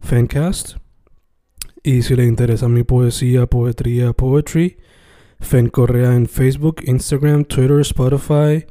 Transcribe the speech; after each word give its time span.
Fancast. 0.00 0.76
Y 1.82 2.02
si 2.02 2.16
le 2.16 2.24
interesa 2.26 2.68
mi 2.68 2.82
poesía, 2.82 3.46
poetría, 3.46 4.12
poetry, 4.12 4.78
Fen 5.40 5.68
Correa 5.68 6.14
en 6.14 6.26
Facebook, 6.26 6.82
Instagram, 6.84 7.44
Twitter, 7.44 7.80
Spotify, 7.80 8.66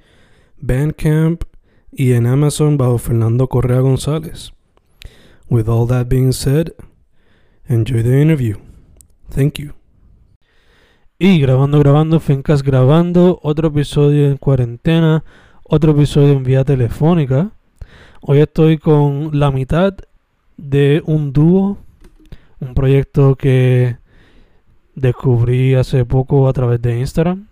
Bandcamp 0.57 1.43
y 1.91 2.13
en 2.13 2.27
Amazon 2.27 2.77
bajo 2.77 2.97
Fernando 2.97 3.47
Correa 3.47 3.79
González. 3.79 4.51
With 5.49 5.69
all 5.69 5.87
that 5.87 6.07
being 6.09 6.33
said, 6.33 6.73
enjoy 7.67 8.03
the 8.03 8.21
interview. 8.21 8.57
Thank 9.29 9.59
you. 9.59 9.73
Y 11.19 11.39
grabando, 11.39 11.79
grabando, 11.79 12.19
Fencast 12.19 12.63
grabando, 12.63 13.39
otro 13.41 13.69
episodio 13.69 14.27
en 14.27 14.37
cuarentena, 14.37 15.23
otro 15.63 15.93
episodio 15.93 16.33
en 16.33 16.43
vía 16.43 16.63
telefónica. 16.63 17.51
Hoy 18.21 18.39
estoy 18.39 18.77
con 18.77 19.31
la 19.39 19.49
mitad 19.51 19.95
de 20.57 21.01
un 21.05 21.31
dúo, 21.33 21.77
un 22.59 22.73
proyecto 22.73 23.35
que 23.35 23.97
descubrí 24.95 25.75
hace 25.75 26.05
poco 26.05 26.47
a 26.49 26.53
través 26.53 26.81
de 26.81 26.99
Instagram. 26.99 27.47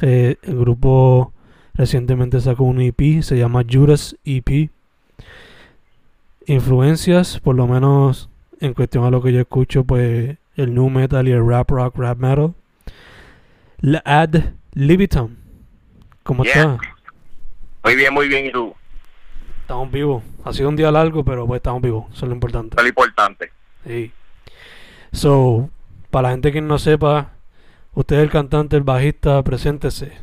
Eh, 0.00 0.36
el 0.42 0.58
grupo 0.58 1.32
recientemente 1.74 2.40
sacó 2.40 2.64
un 2.64 2.80
EP, 2.80 3.22
se 3.22 3.38
llama 3.38 3.62
Judas 3.68 4.16
EP. 4.24 4.70
Influencias, 6.46 7.40
por 7.40 7.54
lo 7.54 7.66
menos 7.66 8.28
en 8.60 8.74
cuestión 8.74 9.04
a 9.04 9.10
lo 9.10 9.22
que 9.22 9.32
yo 9.32 9.40
escucho, 9.40 9.84
pues 9.84 10.36
el 10.56 10.74
nu 10.74 10.90
metal 10.90 11.26
y 11.26 11.32
el 11.32 11.46
rap 11.46 11.70
rock, 11.70 11.96
rap 11.96 12.18
metal. 12.18 12.54
La 13.80 14.02
Ad 14.04 14.34
Libitum. 14.72 15.36
¿Cómo 16.22 16.44
Yeah. 16.44 16.52
está? 16.54 16.78
Muy 17.84 17.96
bien, 17.96 18.14
muy 18.14 18.28
bien. 18.28 18.46
¿Y 18.46 18.52
tú? 18.52 18.74
Estamos 19.64 19.90
vivos. 19.90 20.22
Ha 20.44 20.52
sido 20.52 20.68
un 20.68 20.76
día 20.76 20.90
largo, 20.90 21.24
pero 21.24 21.46
pues 21.46 21.56
estamos 21.56 21.80
vivos. 21.80 22.04
Eso 22.12 22.26
es 22.26 22.28
lo 22.28 22.34
importante. 22.34 22.74
Eso 22.74 22.80
es 22.80 22.84
lo 22.84 22.88
importante. 22.90 23.50
Sí. 23.86 24.12
So, 25.10 25.70
para 26.10 26.28
la 26.28 26.32
gente 26.32 26.52
que 26.52 26.60
no 26.60 26.78
sepa, 26.78 27.30
usted 27.94 28.16
es 28.16 28.22
el 28.24 28.30
cantante, 28.30 28.76
el 28.76 28.82
bajista, 28.82 29.42
preséntese. 29.42 30.20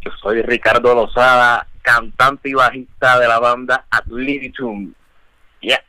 Yo 0.00 0.10
soy 0.22 0.40
Ricardo 0.40 0.94
Lozada, 0.94 1.66
cantante 1.82 2.48
y 2.48 2.54
bajista 2.54 3.18
de 3.18 3.28
la 3.28 3.38
banda 3.40 3.84
Ad 3.90 4.06
Libitum. 4.06 4.94
Yeah. 5.60 5.82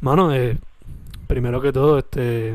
Mano, 0.00 0.32
eh, 0.32 0.56
primero 1.26 1.60
que 1.60 1.72
todo, 1.72 1.98
este, 1.98 2.54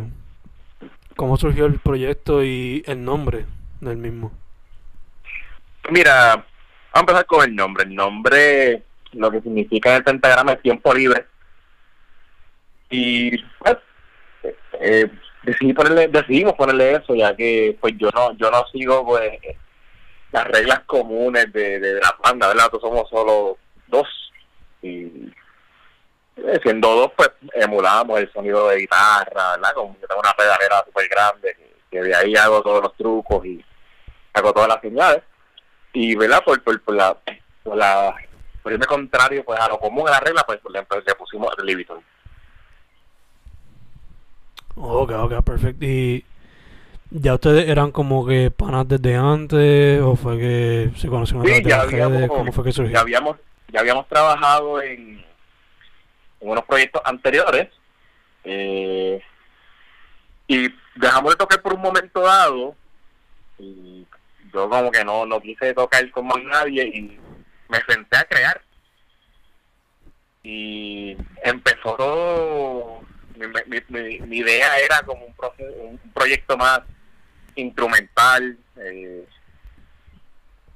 ¿cómo 1.18 1.36
surgió 1.36 1.66
el 1.66 1.80
proyecto 1.80 2.46
y 2.46 2.82
el 2.86 3.04
nombre 3.04 3.46
del 3.82 3.98
mismo? 3.98 4.32
Mira, 5.90 6.46
vamos 6.96 7.10
a 7.10 7.12
empezar 7.12 7.26
con 7.26 7.44
el 7.44 7.56
nombre. 7.56 7.84
El 7.84 7.96
nombre, 7.96 8.84
lo 9.14 9.32
que 9.32 9.42
significa 9.42 9.90
en 9.90 9.96
el 9.98 10.04
pentagrama 10.04 10.54
es 10.54 10.62
tiempo 10.62 10.94
libre. 10.94 11.26
Y 12.90 13.38
pues, 13.60 13.78
eh, 14.80 15.12
decidimos 15.44 16.54
ponerle 16.54 16.96
eso, 16.96 17.14
ya 17.16 17.36
que 17.36 17.78
pues 17.82 17.96
yo 17.98 18.10
no, 18.12 18.36
yo 18.38 18.50
no 18.50 18.66
sigo 18.72 19.06
pues 19.06 19.32
las 20.32 20.48
reglas 20.48 20.82
comunes 20.86 21.52
de, 21.52 21.80
de 21.80 21.94
la 21.96 22.16
banda, 22.24 22.48
¿verdad? 22.48 22.66
Nosotros 22.72 22.82
somos 22.82 23.10
solo 23.10 23.58
dos. 23.88 24.08
Y 24.82 25.32
eh, 26.38 26.60
siendo 26.64 26.96
dos, 26.96 27.12
pues 27.16 27.32
emulamos 27.54 28.20
el 28.20 28.32
sonido 28.32 28.70
de 28.70 28.78
guitarra, 28.78 29.52
¿verdad? 29.56 29.74
Como 29.74 29.98
yo 30.00 30.08
tengo 30.08 30.22
una 30.22 30.34
pedalera 30.34 30.84
súper 30.86 31.10
grande, 31.10 31.56
que, 31.56 31.74
que 31.92 32.04
de 32.04 32.16
ahí 32.16 32.36
hago 32.36 32.62
todos 32.62 32.84
los 32.84 32.96
trucos 32.96 33.46
y 33.46 33.64
hago 34.34 34.54
todas 34.54 34.70
las 34.70 34.82
señales 34.82 35.24
y 35.96 36.16
verdad 36.16 36.44
por, 36.46 36.62
por, 36.62 36.80
por 36.82 36.94
la 36.96 37.18
por 37.64 37.76
la 37.78 38.16
por 38.62 38.72
irme 38.74 38.86
contrario 38.86 39.44
pues 39.44 39.60
a 39.60 39.68
lo 39.70 39.80
común 39.80 40.08
a 40.08 40.12
la 40.12 40.20
regla 40.20 40.44
pues 40.46 40.60
le, 40.72 40.80
le 40.80 41.16
pusimos 41.16 41.52
el 41.58 41.66
Libitum 41.66 42.00
Ok, 44.78 45.12
ok, 45.12 45.42
perfecto. 45.44 45.86
¿Y 45.86 46.26
ya 47.10 47.36
ustedes 47.36 47.70
eran 47.70 47.92
como 47.92 48.26
que 48.28 48.52
panas 48.52 48.86
desde 48.88 49.16
antes 49.16 50.02
o 50.02 50.18
fue 50.18 50.38
que 50.38 50.92
se 50.98 51.08
conocieron 51.08 51.46
sí 51.46 51.64
ya 51.64 51.86
redes? 51.86 51.94
habíamos 51.94 52.28
¿Cómo 52.28 52.52
fue 52.52 52.64
que 52.66 52.72
surgió? 52.74 52.94
ya 52.94 53.00
habíamos 53.00 53.38
ya 53.70 53.80
habíamos 53.80 54.08
trabajado 54.10 54.82
en, 54.82 55.24
en 56.42 56.50
unos 56.50 56.66
proyectos 56.66 57.02
anteriores 57.06 57.70
eh, 58.44 59.22
y 60.48 60.68
dejamos 60.96 61.32
de 61.32 61.38
tocar 61.38 61.62
por 61.62 61.74
un 61.74 61.82
momento 61.82 62.20
dado 62.20 62.76
y 63.58 64.06
yo 64.56 64.70
como 64.70 64.92
que 64.92 65.04
no 65.06 65.26
no 65.26 65.40
quise 65.42 65.74
tocar 65.74 66.10
con 66.12 66.26
más 66.28 66.42
nadie 66.44 66.84
y 66.86 67.20
me 67.70 67.82
senté 67.88 68.18
a 68.18 68.24
crear 68.26 68.62
y 70.44 71.18
empezó 71.44 71.96
todo 71.96 73.02
mi, 73.36 73.48
mi, 73.48 73.82
mi, 73.90 74.20
mi 74.22 74.38
idea 74.38 74.78
era 74.80 75.02
como 75.04 75.26
un, 75.26 75.36
proce- 75.36 75.76
un 75.78 75.98
proyecto 76.14 76.56
más 76.58 76.82
instrumental 77.56 78.58
eh, 78.78 79.28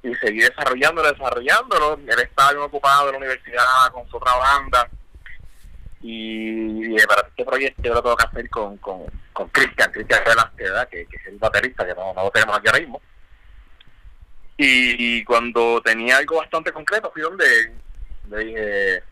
y 0.02 0.16
seguí 0.16 0.40
desarrollándolo, 0.40 1.12
desarrollándolo. 1.12 1.94
Él 2.08 2.20
estaba 2.22 2.52
bien 2.52 2.64
ocupado 2.64 3.08
en 3.08 3.12
la 3.14 3.18
universidad 3.18 3.64
con 3.92 4.10
su 4.10 4.16
otra 4.18 4.34
banda. 4.36 4.90
Y 6.02 6.96
para 7.06 7.28
este 7.28 7.44
proyecto 7.44 7.82
yo 7.84 7.94
lo 7.94 8.02
tengo 8.02 8.16
que 8.16 8.26
hacer 8.26 8.50
con, 8.50 8.78
con, 8.78 9.06
con 9.34 9.50
Cristian, 9.50 9.92
Cristian. 9.92 10.24
Que, 10.90 11.06
que 11.06 11.16
es 11.18 11.26
el 11.28 11.38
baterista, 11.38 11.86
que 11.86 11.94
no, 11.96 12.14
no 12.14 12.24
lo 12.24 12.32
tenemos 12.32 12.58
aquí 12.58 12.68
ahora 12.70 12.80
mismo. 12.80 13.02
Y, 14.62 15.24
cuando 15.24 15.82
tenía 15.82 16.18
algo 16.18 16.36
bastante 16.36 16.74
concreto, 16.74 17.10
fui 17.14 17.22
donde. 17.22 17.72
Le 18.30 18.40
dije, 18.40 19.04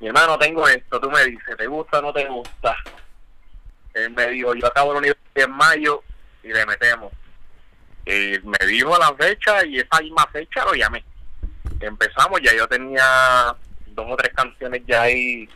mi 0.00 0.06
hermano, 0.06 0.38
tengo 0.38 0.66
esto, 0.66 0.98
tú 0.98 1.10
me 1.10 1.22
dices, 1.26 1.54
¿te 1.54 1.66
gusta 1.66 1.98
o 1.98 2.02
no 2.02 2.12
te 2.14 2.26
gusta? 2.26 2.74
Él 3.92 4.10
me 4.12 4.28
dijo, 4.28 4.54
yo 4.54 4.66
acabo 4.66 4.94
la 4.94 5.00
universidad 5.00 5.44
en 5.44 5.50
mayo 5.50 6.02
y 6.42 6.48
le 6.48 6.64
metemos. 6.64 7.12
Y 8.06 8.38
me 8.42 8.66
dijo 8.66 8.96
la 8.98 9.14
fecha 9.14 9.66
y 9.66 9.80
esa 9.80 10.00
misma 10.00 10.26
fecha 10.32 10.64
lo 10.64 10.72
llamé. 10.72 11.04
Empezamos, 11.80 12.40
ya 12.40 12.54
yo 12.54 12.66
tenía 12.66 13.54
dos 13.88 14.06
o 14.08 14.16
tres 14.16 14.32
canciones 14.32 14.80
ya 14.86 15.02
ahí 15.02 15.46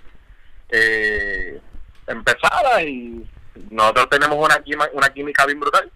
eh, 0.68 1.58
empezadas 2.06 2.82
y 2.82 3.26
nosotros 3.70 4.10
tenemos 4.10 4.36
una, 4.36 4.62
una 4.92 5.08
química 5.08 5.46
bien 5.46 5.60
brutal. 5.60 5.90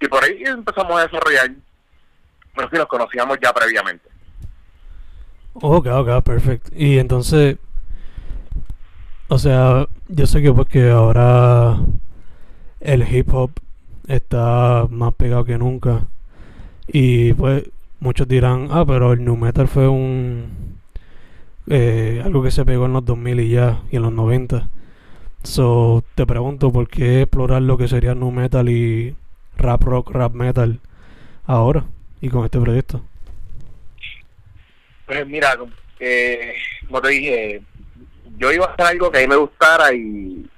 Y 0.00 0.08
por 0.08 0.24
ahí 0.24 0.42
empezamos 0.42 1.00
a 1.00 1.04
desarrollar. 1.04 1.52
Pero 2.54 2.68
sí, 2.70 2.76
nos 2.76 2.86
conocíamos 2.86 3.38
ya 3.42 3.52
previamente. 3.52 4.08
Ok, 5.54 5.86
ok, 5.86 6.22
perfecto. 6.22 6.70
Y 6.74 6.98
entonces, 6.98 7.58
o 9.28 9.38
sea, 9.38 9.86
yo 10.08 10.26
sé 10.26 10.42
que 10.42 10.52
porque 10.52 10.90
ahora 10.90 11.78
el 12.80 13.02
hip 13.14 13.32
hop 13.32 13.50
está 14.08 14.86
más 14.90 15.14
pegado 15.14 15.44
que 15.44 15.58
nunca. 15.58 16.06
Y 16.86 17.32
pues 17.34 17.64
muchos 18.00 18.28
dirán, 18.28 18.68
ah, 18.70 18.84
pero 18.86 19.12
el 19.12 19.24
new 19.24 19.36
metal 19.36 19.68
fue 19.68 19.88
un 19.88 20.78
eh, 21.68 22.22
algo 22.24 22.42
que 22.42 22.50
se 22.50 22.64
pegó 22.64 22.86
en 22.86 22.94
los 22.94 23.04
2000 23.04 23.40
y 23.40 23.50
ya, 23.50 23.80
y 23.90 23.96
en 23.96 24.02
los 24.02 24.12
90. 24.12 24.68
So, 25.44 26.04
te 26.14 26.26
pregunto, 26.26 26.72
¿por 26.72 26.88
qué 26.88 27.22
explorar 27.22 27.62
lo 27.62 27.76
que 27.78 27.88
sería 27.88 28.14
nu 28.14 28.30
metal 28.30 28.68
y 28.68 29.16
rap 29.56 29.82
rock, 29.84 30.10
rap 30.10 30.32
metal 30.34 30.80
ahora 31.46 31.84
y 32.22 32.30
con 32.30 32.44
este 32.44 32.60
proyecto? 32.60 33.02
Pues 35.06 35.26
mira, 35.26 35.58
eh, 35.98 36.54
como 36.86 37.02
te 37.02 37.08
dije, 37.08 37.62
yo 38.38 38.52
iba 38.52 38.64
a 38.64 38.72
hacer 38.72 38.86
algo 38.86 39.10
que 39.10 39.18
a 39.18 39.20
mí 39.22 39.26
me 39.26 39.36
gustara 39.36 39.92
y 39.92 40.48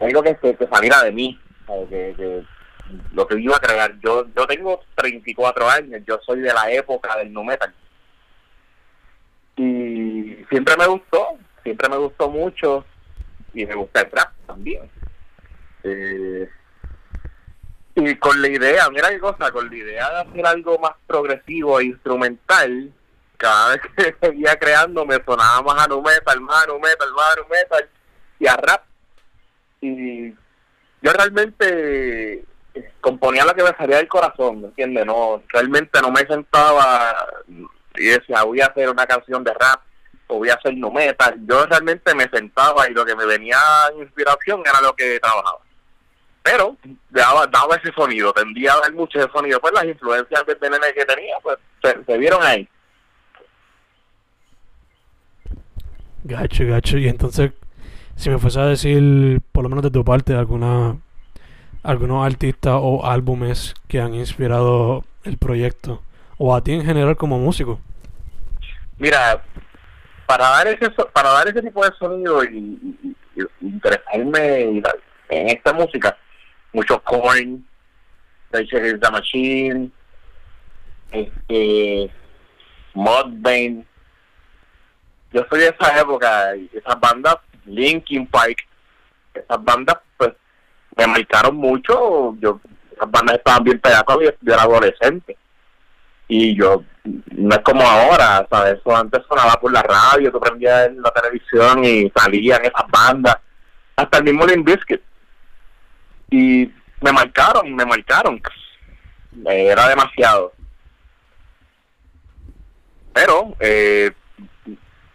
algo 0.00 0.22
que, 0.22 0.36
que, 0.36 0.66
saliera 0.66 1.02
de 1.02 1.12
mí, 1.12 1.38
que, 1.90 2.14
que, 2.16 2.42
lo 3.12 3.26
que 3.26 3.38
iba 3.38 3.56
a 3.56 3.60
crear. 3.60 3.94
Yo 4.00 4.26
yo 4.34 4.46
tengo 4.46 4.80
34 4.94 5.68
años, 5.68 6.02
yo 6.06 6.18
soy 6.24 6.40
de 6.40 6.54
la 6.54 6.72
época 6.72 7.16
del 7.18 7.32
nu 7.32 7.44
metal. 7.44 7.72
Y 9.56 10.38
siempre 10.48 10.74
me 10.78 10.86
gustó, 10.86 11.38
siempre 11.62 11.88
me 11.90 11.98
gustó 11.98 12.30
mucho 12.30 12.84
y 13.52 13.66
me 13.66 13.74
gusta 13.74 14.00
el 14.00 14.10
trap 14.10 14.32
también. 14.46 14.90
Eh, 15.82 16.48
y 17.96 18.16
con 18.16 18.40
la 18.42 18.48
idea, 18.48 18.90
mira 18.90 19.10
qué 19.10 19.20
cosa, 19.20 19.52
con 19.52 19.68
la 19.68 19.76
idea 19.76 20.10
de 20.10 20.16
hacer 20.30 20.46
algo 20.46 20.78
más 20.78 20.92
progresivo 21.06 21.78
e 21.78 21.84
instrumental, 21.84 22.92
cada 23.36 23.70
vez 23.70 23.80
que 23.96 24.16
seguía 24.26 24.56
creando 24.58 25.04
me 25.06 25.22
sonaba 25.24 25.62
más 25.62 25.84
a 25.84 25.88
nu 25.88 26.02
metal, 26.02 26.40
más 26.40 26.64
a 26.64 26.66
nu 26.66 26.78
más 26.80 26.90
a 26.90 27.36
nu 27.36 27.86
y 28.40 28.46
a 28.46 28.56
rap. 28.56 28.82
Y 29.80 30.30
yo 30.30 31.12
realmente 31.12 32.44
componía 33.00 33.44
lo 33.44 33.54
que 33.54 33.62
me 33.62 33.76
salía 33.76 33.98
del 33.98 34.08
corazón, 34.08 34.62
¿me 34.62 34.68
entiendes? 34.68 35.06
No, 35.06 35.42
realmente 35.48 36.00
no 36.00 36.10
me 36.10 36.26
sentaba 36.26 37.28
y 37.96 38.06
decía, 38.06 38.42
voy 38.42 38.60
a 38.60 38.66
hacer 38.66 38.90
una 38.90 39.06
canción 39.06 39.44
de 39.44 39.54
rap 39.54 39.82
o 40.26 40.38
voy 40.38 40.48
a 40.48 40.54
hacer 40.54 40.74
nu 40.74 40.90
metal. 40.90 41.36
Yo 41.46 41.64
realmente 41.66 42.12
me 42.14 42.28
sentaba 42.28 42.88
y 42.88 42.94
lo 42.94 43.04
que 43.04 43.14
me 43.14 43.26
venía 43.26 43.58
inspiración 43.96 44.62
era 44.66 44.80
lo 44.80 44.96
que 44.96 45.20
trabajaba 45.20 45.63
pero 46.44 46.76
daba, 47.08 47.46
daba 47.46 47.76
ese 47.76 47.90
sonido, 47.94 48.30
tendía 48.34 48.74
a 48.74 48.80
dar 48.80 48.92
mucho 48.92 49.18
ese 49.18 49.32
sonido. 49.32 49.58
Pues 49.60 49.72
las 49.72 49.86
influencias 49.86 50.44
de 50.46 50.70
nene 50.70 50.92
que 50.94 51.06
tenía, 51.06 51.36
pues 51.42 51.56
se, 51.82 52.18
vieron 52.18 52.42
ahí. 52.42 52.68
Gacho, 56.22 56.66
gacho. 56.66 56.98
Y 56.98 57.08
entonces, 57.08 57.52
si 58.16 58.28
me 58.28 58.36
fuese 58.36 58.60
a 58.60 58.66
decir, 58.66 59.40
por 59.52 59.62
lo 59.62 59.70
menos 59.70 59.84
de 59.84 59.90
tu 59.90 60.04
parte, 60.04 60.34
alguna 60.34 60.98
algunos 61.82 62.26
artistas 62.26 62.74
o 62.76 63.06
álbumes 63.06 63.74
que 63.88 64.00
han 64.00 64.14
inspirado 64.14 65.04
el 65.22 65.38
proyecto, 65.38 66.02
o 66.36 66.54
a 66.54 66.62
ti 66.62 66.72
en 66.72 66.84
general 66.84 67.16
como 67.16 67.38
músico. 67.38 67.80
Mira, 68.98 69.42
para 70.26 70.50
dar 70.50 70.66
ese 70.68 70.90
para 70.90 71.30
dar 71.30 71.48
ese 71.48 71.62
tipo 71.62 71.82
de 71.82 71.90
sonido 71.98 72.44
y, 72.44 73.16
interesarme 73.62 74.82
en 75.30 75.48
esta 75.48 75.72
música, 75.72 76.16
mucho 76.74 77.00
Korn, 77.02 77.64
Rage 78.50 78.98
the 78.98 79.10
Machine, 79.10 79.90
este, 81.10 82.10
Mudvayne. 82.92 83.86
Yo 85.32 85.46
soy 85.48 85.60
de 85.60 85.68
esa 85.68 86.00
época, 86.00 86.54
esas 86.54 87.00
bandas, 87.00 87.36
Linkin 87.64 88.26
Park, 88.26 88.58
esas 89.32 89.64
bandas 89.64 89.96
pues 90.16 90.32
me 90.96 91.06
marcaron 91.06 91.56
mucho, 91.56 92.36
yo 92.38 92.60
esas 92.92 93.10
bandas 93.10 93.36
estaban 93.36 93.64
bien 93.64 93.80
pegadas 93.80 94.04
cuando 94.04 94.24
yo, 94.24 94.30
era 94.46 94.62
adolescente. 94.62 95.36
Y 96.26 96.56
yo, 96.56 96.84
no 97.04 97.54
es 97.54 97.60
como 97.62 97.82
ahora, 97.82 98.46
¿sabes? 98.50 98.78
Eso 98.78 98.96
antes 98.96 99.22
sonaba 99.28 99.54
por 99.60 99.72
la 99.72 99.82
radio, 99.82 100.32
tú 100.32 100.40
prendías 100.40 100.86
en 100.86 101.02
la 101.02 101.10
televisión 101.10 101.84
y 101.84 102.10
salían 102.16 102.64
esas 102.64 102.88
bandas. 102.88 103.36
Hasta 103.96 104.18
el 104.18 104.24
mismo 104.24 104.46
Limp 104.46 104.66
Bizkit 104.66 105.02
y 106.34 106.74
me 107.00 107.12
marcaron, 107.12 107.72
me 107.72 107.86
marcaron. 107.86 108.42
Era 109.46 109.88
demasiado. 109.88 110.52
Pero, 113.12 113.54
eh, 113.60 114.10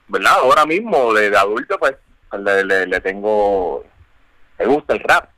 ¿verdad? 0.07 0.33
Ahora 0.41 0.65
mismo, 0.65 1.13
de, 1.13 1.35
adulto, 1.35 1.77
pues, 1.77 1.95
le, 2.39 2.85
le, 2.87 3.01
tengo, 3.01 3.83
me 4.57 4.65
gusta 4.65 4.93
el 4.93 5.01
rap. 5.01 5.29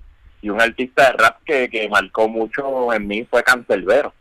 Y 0.43 0.49
un 0.51 0.61
artista 0.61 1.11
de 1.11 1.17
rap 1.17 1.41
que, 1.43 1.67
que 1.69 1.89
marcó 1.89 2.27
mucho 2.27 2.93
en 2.93 3.07
mí 3.07 3.25
fue 3.29 3.43
Cancelbero. 3.43 4.13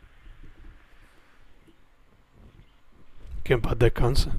Que 3.43 3.53
en 3.53 3.61
paz 3.61 3.77
descansa. 3.77 4.31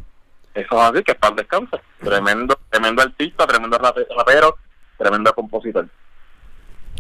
Eso 0.55 0.77
es 0.77 0.91
así, 0.91 1.05
que 1.05 1.13
en 1.13 1.19
paz 1.19 1.37
descansa. 1.37 1.81
Tremendo, 2.01 2.59
tremendo 2.69 3.03
artista, 3.03 3.47
tremendo 3.47 3.79
rapero, 3.79 4.59
tremendo 4.99 5.33
compositor. 5.35 5.89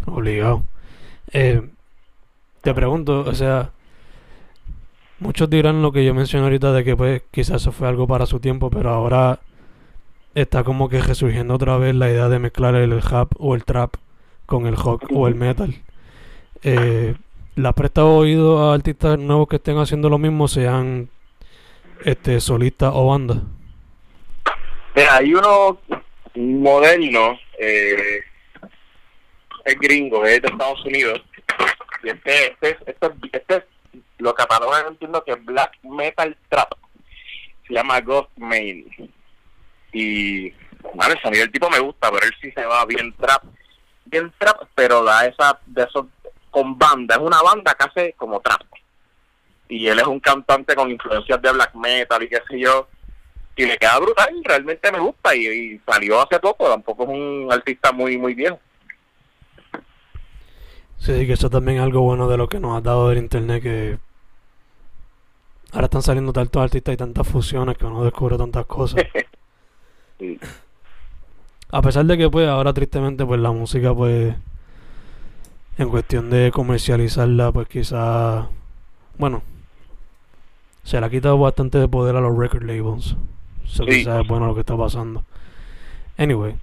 Obligado. 0.06 0.62
Eh, 1.32 1.62
te 2.60 2.74
pregunto, 2.74 3.20
o 3.20 3.34
sea, 3.34 3.70
muchos 5.18 5.48
dirán 5.48 5.82
lo 5.82 5.92
que 5.92 6.04
yo 6.04 6.14
mencioné 6.14 6.44
ahorita 6.44 6.72
de 6.72 6.84
que 6.84 6.96
pues 6.96 7.22
quizás 7.30 7.62
eso 7.62 7.72
fue 7.72 7.88
algo 7.88 8.06
para 8.06 8.26
su 8.26 8.40
tiempo, 8.40 8.70
pero 8.70 8.90
ahora 8.90 9.40
está 10.34 10.64
como 10.64 10.88
que 10.88 11.00
resurgiendo 11.00 11.54
otra 11.54 11.76
vez 11.76 11.94
la 11.94 12.10
idea 12.10 12.28
de 12.28 12.38
mezclar 12.38 12.74
el 12.74 13.00
rap 13.02 13.32
o 13.38 13.54
el 13.54 13.64
trap 13.64 13.94
con 14.46 14.66
el 14.66 14.76
rock 14.76 15.04
o 15.12 15.28
el 15.28 15.34
metal. 15.34 15.74
Eh, 16.62 17.14
¿La 17.54 17.70
has 17.70 17.74
prestado 17.74 18.14
oído 18.16 18.70
a 18.70 18.74
artistas 18.74 19.18
nuevos 19.18 19.48
que 19.48 19.56
estén 19.56 19.78
haciendo 19.78 20.08
lo 20.08 20.18
mismo, 20.18 20.48
sean 20.48 21.08
este 22.04 22.40
solistas 22.40 22.92
o 22.94 23.08
bandas? 23.08 23.38
hay 24.94 25.34
uno 25.34 25.78
moderno 26.34 27.38
eh, 27.58 28.20
es 29.64 29.78
gringo, 29.78 30.24
es 30.24 30.42
de 30.42 30.48
Estados 30.48 30.84
Unidos. 30.84 31.22
Y 32.02 32.08
este, 32.08 32.52
este, 32.60 32.78
este, 32.86 33.10
este 33.32 33.66
lo 34.18 34.34
catalogan, 34.34 34.86
entiendo 34.88 35.22
que 35.24 35.32
es 35.32 35.44
Black 35.44 35.78
Metal 35.82 36.36
Trap. 36.48 36.74
Se 37.66 37.74
llama 37.74 38.00
Ghost 38.00 38.30
Main. 38.36 38.86
Y, 39.92 40.50
bueno, 40.94 41.12
el 41.12 41.20
sonido 41.20 41.42
del 41.42 41.52
tipo 41.52 41.70
me 41.70 41.78
gusta, 41.78 42.10
pero 42.10 42.26
él 42.26 42.32
sí 42.40 42.50
se 42.52 42.64
va 42.64 42.84
bien 42.86 43.12
trap. 43.14 43.44
Bien 44.04 44.32
trap, 44.38 44.68
pero 44.74 45.04
da 45.04 45.26
esa, 45.26 45.58
de 45.66 45.84
esos, 45.84 46.06
con 46.50 46.78
banda. 46.78 47.16
Es 47.16 47.20
una 47.20 47.42
banda 47.42 47.74
que 47.74 47.84
hace 47.84 48.12
como 48.14 48.40
trap. 48.40 48.62
Y 49.68 49.88
él 49.88 49.98
es 49.98 50.06
un 50.06 50.20
cantante 50.20 50.74
con 50.74 50.90
influencias 50.90 51.40
de 51.40 51.52
black 51.52 51.74
metal 51.74 52.22
y 52.22 52.28
qué 52.28 52.40
sé 52.48 52.58
yo 52.58 52.88
y 53.56 53.66
le 53.66 53.78
queda 53.78 53.98
brutal, 53.98 54.28
realmente 54.44 54.90
me 54.90 54.98
gusta 54.98 55.34
y, 55.34 55.46
y, 55.46 55.80
salió 55.86 56.20
hace 56.20 56.38
poco, 56.38 56.70
tampoco 56.70 57.04
es 57.04 57.08
un 57.10 57.48
artista 57.50 57.92
muy 57.92 58.16
muy 58.16 58.34
viejo. 58.34 58.58
Sí, 61.02 61.26
que 61.26 61.32
eso 61.32 61.50
también 61.50 61.78
es 61.78 61.82
algo 61.82 62.02
bueno 62.02 62.28
de 62.28 62.36
lo 62.36 62.48
que 62.48 62.60
nos 62.60 62.78
ha 62.78 62.80
dado 62.80 63.10
el 63.10 63.18
internet, 63.18 63.60
que 63.60 63.98
ahora 65.72 65.86
están 65.86 66.02
saliendo 66.02 66.32
tantos 66.32 66.62
artistas 66.62 66.94
y 66.94 66.96
tantas 66.96 67.26
fusiones 67.26 67.76
que 67.76 67.86
uno 67.86 68.04
descubre 68.04 68.38
tantas 68.38 68.66
cosas. 68.66 69.02
A 71.72 71.82
pesar 71.82 72.04
de 72.04 72.16
que 72.16 72.30
pues 72.30 72.46
ahora 72.46 72.72
tristemente 72.72 73.26
pues 73.26 73.40
la 73.40 73.50
música 73.50 73.92
pues 73.92 74.36
en 75.76 75.88
cuestión 75.88 76.30
de 76.30 76.52
comercializarla 76.52 77.50
pues 77.50 77.66
quizá 77.66 78.48
bueno 79.18 79.42
se 80.84 81.00
le 81.00 81.06
ha 81.06 81.10
quitado 81.10 81.36
bastante 81.36 81.78
de 81.78 81.88
poder 81.88 82.14
a 82.14 82.20
los 82.20 82.36
record 82.38 82.62
labels. 82.62 83.16
Eso 83.64 83.84
quizás 83.86 84.20
es 84.20 84.28
bueno 84.28 84.46
lo 84.46 84.54
que 84.54 84.60
está 84.60 84.76
pasando. 84.76 85.24
Anyway, 86.16 86.54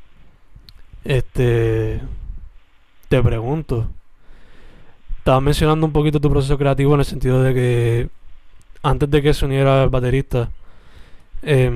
este 1.04 2.00
te 3.10 3.22
pregunto, 3.22 3.90
Estabas 5.20 5.44
mencionando 5.44 5.86
un 5.86 5.94
poquito 5.94 6.20
tu 6.20 6.30
proceso 6.30 6.58
creativo 6.58 6.94
en 6.96 7.02
el 7.02 7.06
sentido 7.06 7.44
de 7.44 7.54
que 7.54 8.10
antes 8.82 9.10
de 9.12 9.22
que 9.22 9.34
se 9.34 9.46
uniera 9.46 9.84
el 9.84 9.90
baterista, 9.90 10.50
eh, 11.44 11.72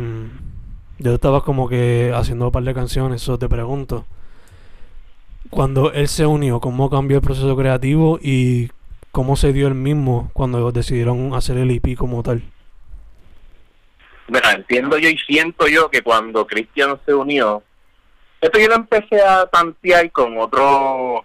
yo 0.97 1.13
estabas 1.13 1.43
como 1.43 1.67
que 1.67 2.11
haciendo 2.15 2.45
un 2.45 2.51
par 2.51 2.63
de 2.63 2.73
canciones, 2.73 3.21
eso 3.21 3.37
te 3.37 3.49
pregunto. 3.49 4.05
Cuando 5.49 5.91
él 5.91 6.07
se 6.07 6.25
unió, 6.25 6.59
¿cómo 6.59 6.89
cambió 6.89 7.17
el 7.17 7.23
proceso 7.23 7.55
creativo 7.55 8.17
y 8.21 8.71
cómo 9.11 9.35
se 9.35 9.53
dio 9.53 9.67
el 9.67 9.75
mismo 9.75 10.31
cuando 10.33 10.71
decidieron 10.71 11.35
hacer 11.35 11.57
el 11.57 11.69
EP 11.71 11.95
como 11.97 12.23
tal? 12.23 12.41
Bueno, 14.29 14.49
entiendo 14.51 14.97
yo 14.97 15.09
y 15.09 15.17
siento 15.17 15.67
yo 15.67 15.91
que 15.91 16.01
cuando 16.01 16.47
Cristian 16.47 16.97
se 17.05 17.13
unió, 17.13 17.61
esto 18.39 18.59
yo 18.59 18.67
lo 18.67 18.75
empecé 18.75 19.21
a 19.21 19.45
tantear 19.47 20.11
con 20.11 20.37
otro 20.37 21.23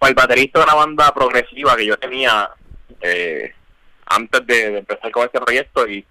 el 0.00 0.14
baterista 0.14 0.58
de 0.58 0.64
una 0.64 0.74
banda 0.74 1.14
progresiva 1.14 1.76
que 1.76 1.86
yo 1.86 1.96
tenía 1.98 2.50
eh, 3.00 3.52
antes 4.06 4.46
de, 4.46 4.78
empezar 4.78 5.10
con 5.10 5.24
este 5.24 5.40
proyecto 5.40 5.88
y 5.88 6.04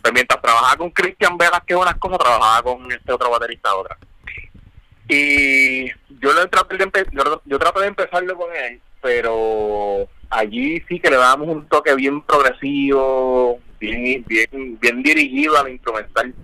pues, 0.00 0.12
mientras 0.12 0.40
trabajaba 0.40 0.76
con 0.76 0.90
Cristian 0.90 1.36
Vegas 1.36 1.62
que 1.66 1.76
unas 1.76 1.96
cosas 1.96 2.18
trabajaba 2.18 2.62
con 2.62 2.90
este 2.90 3.12
otro 3.12 3.30
baterista 3.30 3.74
otra. 3.74 3.96
Y 5.08 5.88
yo 5.88 6.32
lo 6.32 6.48
traté 6.48 6.76
de 6.76 7.06
yo, 7.12 7.42
yo 7.44 7.58
traté 7.58 7.80
de 7.80 7.86
empezarlo 7.86 8.36
con 8.36 8.54
él 8.54 8.80
pero 9.00 10.08
allí 10.28 10.82
sí 10.88 10.98
que 11.00 11.10
le 11.10 11.16
dábamos 11.16 11.48
un 11.48 11.68
toque 11.68 11.94
bien 11.94 12.20
progresivo 12.22 13.60
bien 13.78 14.24
bien 14.26 14.78
bien 14.80 15.02
dirigido 15.02 15.56
al 15.58 15.70
instrumental. 15.70 16.34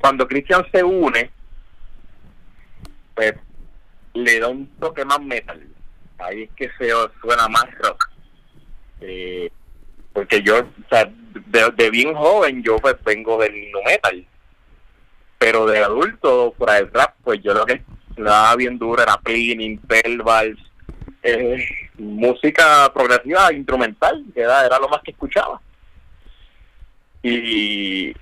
Cuando 0.00 0.26
Cristian 0.26 0.64
se 0.72 0.82
une 0.82 1.30
pues 3.14 3.34
le 4.14 4.40
da 4.40 4.48
un 4.48 4.66
toque 4.78 5.04
más 5.04 5.20
metal 5.20 5.71
ahí 6.24 6.42
es 6.44 6.50
que 6.56 6.70
se 6.78 6.90
suena 7.20 7.48
más 7.48 7.66
rock. 7.78 8.10
Eh, 9.00 9.50
porque 10.12 10.42
yo, 10.42 10.60
o 10.60 10.88
sea, 10.88 11.10
de, 11.76 11.90
bien 11.90 12.14
joven, 12.14 12.62
yo 12.62 12.76
pues 12.76 12.96
vengo 13.04 13.38
del 13.38 13.70
nu 13.70 13.82
metal. 13.84 14.26
pero 15.38 15.66
de 15.66 15.82
adulto, 15.82 16.54
fuera 16.56 16.78
el 16.78 16.90
rap, 16.92 17.14
pues 17.24 17.42
yo 17.42 17.52
lo 17.52 17.66
que 17.66 17.82
la 18.16 18.54
bien 18.56 18.78
duro 18.78 19.02
era 19.02 19.18
clean, 19.24 19.60
intervals, 19.60 20.58
eh, 21.22 21.64
música 21.98 22.92
progresiva 22.92 23.52
instrumental, 23.52 24.24
era, 24.34 24.66
era 24.66 24.78
lo 24.78 24.88
más 24.88 25.02
que 25.02 25.10
escuchaba. 25.10 25.60
Y 27.22 28.12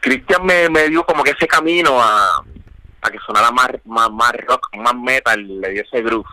Cristian 0.00 0.44
me, 0.44 0.68
me 0.68 0.88
dio 0.88 1.04
como 1.04 1.22
que 1.22 1.30
ese 1.32 1.46
camino 1.46 2.00
a, 2.00 2.44
a 3.02 3.10
que 3.10 3.18
sonara 3.26 3.50
más, 3.50 3.70
más, 3.84 4.10
más 4.10 4.32
rock, 4.46 4.68
más 4.76 4.94
metal, 4.94 5.60
le 5.60 5.70
dio 5.70 5.82
ese 5.82 6.02
groove. 6.02 6.26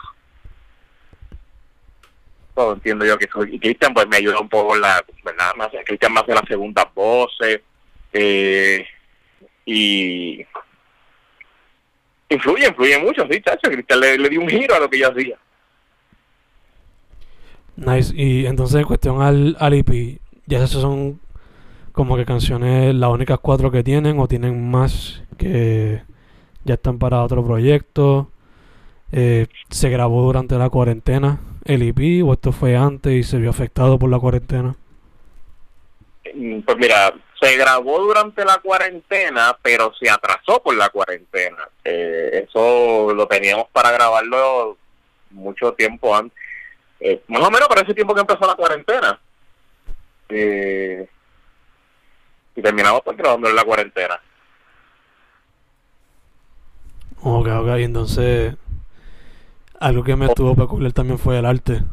Entiendo 2.74 3.06
yo 3.06 3.18
que 3.18 3.28
Cristian 3.28 3.94
pues 3.94 4.08
me 4.08 4.18
ayudó 4.18 4.42
un 4.42 4.50
poco 4.50 4.76
la, 4.76 5.04
¿verdad? 5.24 5.54
Más, 5.56 5.70
Cristian 5.86 6.14
me 6.14 6.20
hace 6.20 6.34
las 6.34 6.48
segundas 6.48 6.86
voces. 6.94 7.62
Eh, 8.14 8.86
y 9.66 10.46
influye, 12.30 12.68
influye 12.68 12.98
mucho, 13.00 13.28
sí, 13.30 13.42
chacho. 13.42 13.70
Cristian 13.70 14.00
le, 14.00 14.18
le 14.18 14.30
dio 14.30 14.42
un 14.42 14.50
giro 14.50 14.76
a 14.76 14.80
lo 14.80 14.90
que 14.90 15.00
yo 15.00 15.12
hacía. 15.12 15.38
Nice. 17.76 18.14
Y 18.16 18.46
entonces 18.46 18.82
en 18.82 18.88
cuestión 18.88 19.22
al, 19.22 19.56
al 19.60 19.74
EP, 19.74 20.20
ya 20.46 20.58
esas 20.58 20.82
son 20.82 21.20
como 21.92 22.18
que 22.18 22.26
canciones 22.26 22.94
las 22.96 23.10
únicas 23.10 23.40
cuatro 23.40 23.72
que 23.72 23.84
tienen 23.84 24.20
o 24.20 24.28
tienen 24.28 24.70
más 24.70 25.24
que 25.38 26.02
ya 26.64 26.74
están 26.74 27.00
para 27.00 27.24
otro 27.24 27.44
proyecto. 27.44 28.32
Eh, 29.12 29.48
se 29.70 29.90
grabó 29.90 30.22
durante 30.24 30.58
la 30.58 30.70
cuarentena 30.70 31.40
el 31.66 31.82
EP 31.84 32.24
o 32.26 32.34
esto 32.34 32.52
fue 32.52 32.76
antes 32.78 33.14
y 33.14 33.24
se 33.24 33.38
vio 33.38 33.50
afectado 33.50 33.98
por 34.00 34.10
la 34.10 34.20
cuarentena. 34.20 34.76
Mm, 36.34 36.62
Pues 36.62 36.78
mira, 36.78 37.14
se 37.42 37.58
grabó 37.58 38.00
durante 38.00 38.46
la 38.46 38.58
cuarentena, 38.60 39.58
pero 39.62 39.94
se 40.00 40.10
atrasó 40.10 40.62
por 40.62 40.76
la 40.76 40.90
cuarentena. 40.90 41.70
Eh, 41.84 42.46
eso 42.48 43.14
lo 43.14 43.28
teníamos 43.28 43.68
para 43.72 43.92
grabarlo 43.92 44.78
mucho 45.32 45.74
tiempo 45.74 46.16
antes. 46.16 46.38
Eh, 47.00 47.24
más 47.28 47.42
o 47.44 47.52
menos 47.52 47.68
para 47.70 47.82
ese 47.82 47.94
tiempo 47.94 48.14
que 48.14 48.22
empezó 48.22 48.46
la 48.46 48.56
cuarentena. 48.56 49.20
Eh, 50.30 51.08
y 52.56 52.62
terminamos 52.62 53.02
pues 53.04 53.18
grabando 53.18 53.50
en 53.50 53.56
la 53.56 53.64
cuarentena. 53.64 54.22
Ok, 57.22 57.48
ok. 57.48 57.68
Entonces 57.80 58.56
algo 59.80 60.04
que 60.04 60.16
me 60.16 60.26
estuvo 60.28 60.56
peculiar 60.56 60.92
también 60.94 61.18
fue 61.20 61.38
el 61.40 61.46
arte 61.46 61.84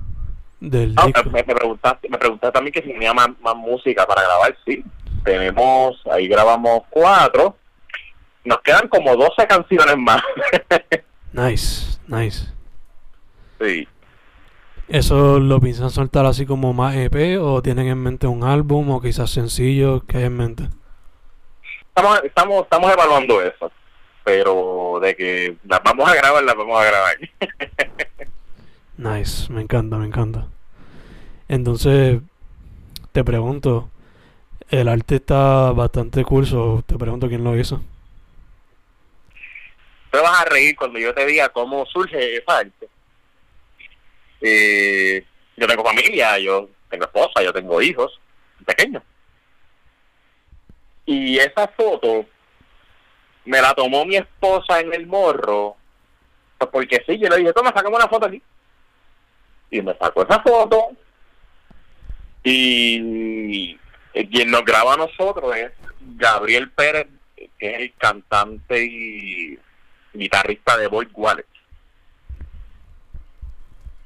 del 0.61 0.95
Ah, 0.97 1.07
disco. 1.07 1.31
me, 1.31 1.43
me 1.43 1.55
preguntaste, 1.55 2.09
me 2.09 2.19
preguntaste 2.19 2.53
también 2.53 2.73
que 2.73 2.83
si 2.83 2.89
tenía 2.89 3.13
más, 3.15 3.29
más 3.41 3.55
música 3.57 4.07
para 4.07 4.23
grabar. 4.23 4.57
Sí, 4.65 4.85
tenemos, 5.25 6.01
ahí 6.11 6.29
grabamos 6.29 6.83
cuatro. 6.91 7.57
Nos 8.45 8.61
quedan 8.61 8.89
como 8.89 9.17
12 9.17 9.47
canciones 9.47 9.97
más. 9.99 10.23
Nice, 11.33 11.99
nice. 12.07 12.47
sí. 13.61 13.87
¿Eso 14.89 15.39
lo 15.41 15.61
piensan 15.61 15.91
soltar 15.91 16.25
así 16.25 16.47
como 16.47 16.73
más 16.73 16.95
EP 16.95 17.39
o 17.43 17.61
tienen 17.61 17.89
en 17.89 18.03
mente 18.03 18.27
un 18.29 18.45
álbum 18.45 18.89
o 18.91 19.01
quizás 19.03 19.31
sencillo 19.31 20.01
que 20.07 20.19
hay 20.19 20.25
en 20.25 20.37
mente? 20.37 20.69
Estamos, 21.89 22.23
estamos, 22.25 22.63
estamos 22.63 22.93
evaluando 22.93 23.43
eso. 23.43 23.71
Pero 24.27 24.99
de 25.01 25.15
que 25.15 25.57
las 25.69 25.81
vamos 25.85 26.11
a 26.11 26.17
grabar, 26.17 26.43
las 26.43 26.57
vamos 26.57 26.81
a 26.81 26.85
grabar. 26.85 27.17
Nice, 28.99 29.53
me 29.53 29.61
encanta, 29.61 29.99
me 29.99 30.07
encanta. 30.07 30.49
Entonces, 31.49 32.19
te 33.13 33.23
pregunto, 33.23 33.89
el 34.71 34.89
arte 34.89 35.17
está 35.17 35.71
bastante 35.73 36.25
cool, 36.25 36.45
so 36.47 36.83
te 36.87 36.97
pregunto 36.97 37.29
quién 37.29 37.45
lo 37.45 37.57
hizo. 37.57 37.83
te 40.11 40.19
vas 40.19 40.41
a 40.41 40.45
reír 40.47 40.75
cuando 40.75 40.99
yo 40.99 41.15
te 41.15 41.25
diga 41.27 41.51
cómo 41.51 41.87
surge 41.87 42.39
esa 42.39 42.59
arte. 42.59 42.89
Eh, 44.41 45.25
yo 45.57 45.67
tengo 45.69 45.85
familia, 45.85 46.39
yo 46.39 46.69
tengo 46.89 47.05
esposa, 47.05 47.43
yo 47.45 47.53
tengo 47.53 47.81
hijos 47.81 48.19
pequeños. 48.65 49.03
Y 51.05 51.39
esa 51.39 51.69
foto 51.69 52.27
me 53.47 53.63
la 53.63 53.75
tomó 53.75 54.05
mi 54.05 54.17
esposa 54.17 54.81
en 54.81 54.93
el 54.93 55.07
morro, 55.07 55.77
pues 56.59 56.71
porque 56.71 57.03
sí, 57.07 57.19
yo 57.19 57.29
le 57.29 57.39
dije, 57.39 57.53
toma, 57.53 57.73
sacamos 57.73 57.99
una 57.99 58.09
foto 58.09 58.27
aquí. 58.27 58.43
Y 59.71 59.81
me 59.83 59.97
sacó 59.97 60.23
esa 60.23 60.41
foto. 60.41 60.89
Y 62.43 63.77
quien 64.31 64.51
nos 64.51 64.65
graba 64.65 64.95
a 64.95 64.99
nosotros 64.99 65.55
es 65.57 65.73
Gabriel 66.01 66.71
Pérez, 66.71 67.09
que 67.59 67.75
es 67.75 67.81
el 67.81 67.95
cantante 67.95 68.85
y 68.85 69.59
guitarrista 70.13 70.77
de 70.77 70.89
Boy 70.89 71.09
Wallet. 71.13 71.47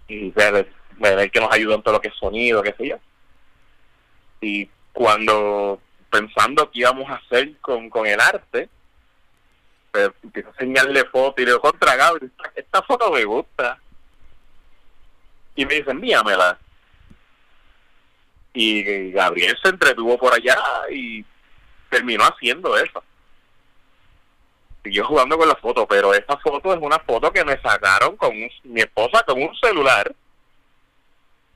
Y 0.09 0.33
el 0.37 1.31
que 1.31 1.41
nos 1.41 1.53
ayuda 1.53 1.77
en 1.77 1.83
todo 1.83 1.95
lo 1.95 2.01
que 2.01 2.09
es 2.09 2.17
sonido, 2.17 2.63
qué 2.63 2.75
sé 2.77 2.89
yo. 2.89 2.97
Y 4.41 4.69
cuando 4.93 5.81
pensando 6.11 6.71
qué 6.71 6.81
íbamos 6.81 7.09
a 7.09 7.17
hacer 7.17 7.57
con, 7.61 7.89
con 7.89 8.07
el 8.07 8.21
arte, 8.21 8.69
pues 9.93 10.11
empiezo 10.23 10.49
a 10.49 10.53
enseñarle 10.53 11.05
fotos 11.07 11.35
y 11.39 11.41
le 11.45 11.47
digo, 11.53 11.61
contra 11.61 11.97
Gabriel, 11.97 12.31
esta, 12.37 12.53
esta 12.55 12.83
foto 12.83 13.11
me 13.11 13.25
gusta. 13.25 13.79
Y 15.57 15.67
me 15.67 15.75
dice, 15.75 15.91
envíamela. 15.91 16.59
Y 18.53 19.11
Gabriel 19.13 19.57
se 19.63 19.69
entretuvo 19.69 20.19
por 20.19 20.35
allá 20.35 20.59
y 20.91 21.25
terminó 21.89 22.25
haciendo 22.25 22.77
eso. 22.77 23.03
Siguió 24.83 25.05
jugando 25.07 25.37
con 25.37 25.49
la 25.49 25.57
foto, 25.57 25.87
pero 25.87 26.15
esa 26.15 26.37
foto 26.39 26.73
es 26.73 26.81
una 26.81 26.99
foto 27.01 27.31
que 27.33 27.45
me 27.45 27.61
sacaron 27.61 28.17
con 28.17 28.31
un- 28.35 28.51
mi 28.65 28.81
esposa 28.81 29.23
con 29.25 29.43
un 29.43 29.55
celular 29.57 30.13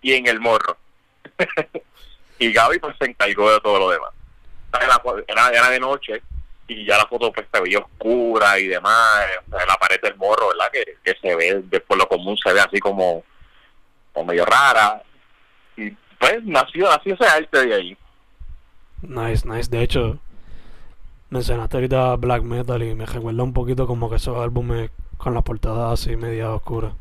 y 0.02 0.12
en 0.12 0.26
el 0.26 0.40
morro. 0.40 0.76
y 2.38 2.52
Gaby 2.52 2.78
pues 2.80 2.94
se 2.98 3.06
encargó 3.06 3.50
de 3.50 3.60
todo 3.60 3.78
lo 3.78 3.90
demás. 3.90 4.10
Era, 5.28 5.48
era 5.50 5.70
de 5.70 5.80
noche 5.80 6.22
y 6.68 6.86
ya 6.86 6.96
la 6.98 7.06
foto 7.06 7.30
pues 7.32 7.46
se 7.52 7.60
veía 7.60 7.78
oscura 7.78 8.58
y 8.58 8.68
demás, 8.68 9.26
o 9.46 9.56
sea, 9.56 9.66
la 9.66 9.76
pared 9.76 10.00
del 10.02 10.16
morro, 10.16 10.48
¿verdad? 10.48 10.70
Que, 10.72 10.96
que 11.04 11.18
se 11.20 11.34
ve, 11.36 11.62
de- 11.64 11.80
por 11.80 11.98
lo 11.98 12.08
común 12.08 12.36
se 12.42 12.52
ve 12.52 12.60
así 12.60 12.78
como, 12.80 13.22
como 14.12 14.26
medio 14.26 14.44
rara. 14.46 15.02
Y 15.76 15.90
pues 16.18 16.42
nació, 16.44 16.88
nació 16.88 17.14
ese 17.14 17.26
arte 17.26 17.66
de 17.66 17.74
ahí. 17.74 17.96
Nice, 19.02 19.46
nice. 19.46 19.70
De 19.70 19.82
hecho, 19.82 20.18
mencionaste 21.30 21.76
ahorita 21.76 22.16
black 22.16 22.42
metal 22.42 22.82
y 22.82 22.94
me 22.94 23.06
recuerda 23.06 23.42
un 23.42 23.52
poquito 23.52 23.86
como 23.86 24.08
que 24.08 24.16
esos 24.16 24.38
álbumes 24.42 24.90
con 25.18 25.34
las 25.34 25.42
portadas 25.42 26.00
así 26.00 26.16
media 26.16 26.50
oscuras. 26.52 26.92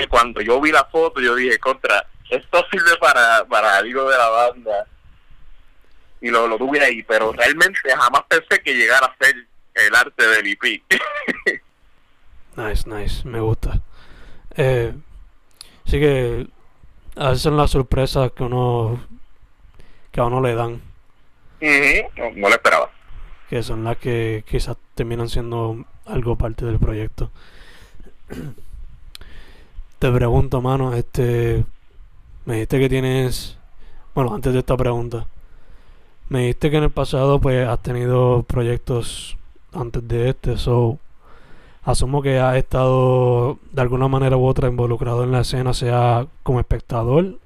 Y 0.00 0.06
cuando 0.06 0.40
yo 0.40 0.60
vi 0.60 0.70
la 0.72 0.84
foto, 0.84 1.20
yo 1.20 1.34
dije, 1.34 1.58
contra, 1.58 2.06
esto 2.30 2.64
sirve 2.70 2.96
para, 3.00 3.44
para 3.46 3.76
algo 3.78 4.08
de 4.08 4.16
la 4.18 4.28
banda. 4.28 4.86
Y 6.20 6.30
lo, 6.30 6.48
lo 6.48 6.58
tuve 6.58 6.80
ahí, 6.82 7.02
pero 7.02 7.32
realmente 7.32 7.78
jamás 7.96 8.22
pensé 8.28 8.60
que 8.62 8.74
llegara 8.74 9.06
a 9.06 9.24
ser 9.24 9.34
el 9.74 9.94
arte 9.94 10.26
del 10.26 10.46
IP. 10.48 10.82
Nice, 12.56 12.88
nice, 12.88 13.26
me 13.28 13.40
gusta. 13.40 13.80
Eh, 14.56 14.92
así 15.86 16.00
que 16.00 16.48
a 17.14 17.28
veces 17.28 17.42
son 17.42 17.56
las 17.56 17.70
sorpresas 17.70 18.32
que 18.32 18.42
uno 18.42 19.00
que 20.10 20.20
a 20.20 20.24
uno 20.24 20.40
le 20.40 20.54
dan, 20.54 20.80
no, 21.60 22.30
no 22.34 22.48
lo 22.48 22.54
esperaba. 22.54 22.90
que 23.48 23.62
son 23.62 23.84
las 23.84 23.96
que 23.98 24.44
quizás 24.48 24.76
terminan 24.94 25.28
siendo 25.28 25.84
algo 26.06 26.36
parte 26.36 26.64
del 26.64 26.78
proyecto. 26.78 27.30
Te 29.98 30.10
pregunto, 30.12 30.60
mano, 30.60 30.94
este, 30.94 31.64
me 32.44 32.54
dijiste 32.54 32.78
que 32.78 32.88
tienes, 32.88 33.58
bueno, 34.14 34.34
antes 34.34 34.52
de 34.52 34.60
esta 34.60 34.76
pregunta, 34.76 35.26
me 36.28 36.40
dijiste 36.40 36.70
que 36.70 36.76
en 36.76 36.84
el 36.84 36.90
pasado 36.90 37.40
pues 37.40 37.66
has 37.66 37.82
tenido 37.82 38.42
proyectos 38.42 39.36
antes 39.72 40.06
de 40.06 40.30
este, 40.30 40.56
so 40.56 40.98
asumo 41.82 42.20
que 42.20 42.38
has 42.38 42.56
estado 42.56 43.58
de 43.72 43.80
alguna 43.80 44.08
manera 44.08 44.36
u 44.36 44.44
otra 44.44 44.68
involucrado 44.68 45.24
en 45.24 45.32
la 45.32 45.40
escena, 45.40 45.72
sea 45.72 46.26
como 46.42 46.60
espectador 46.60 47.38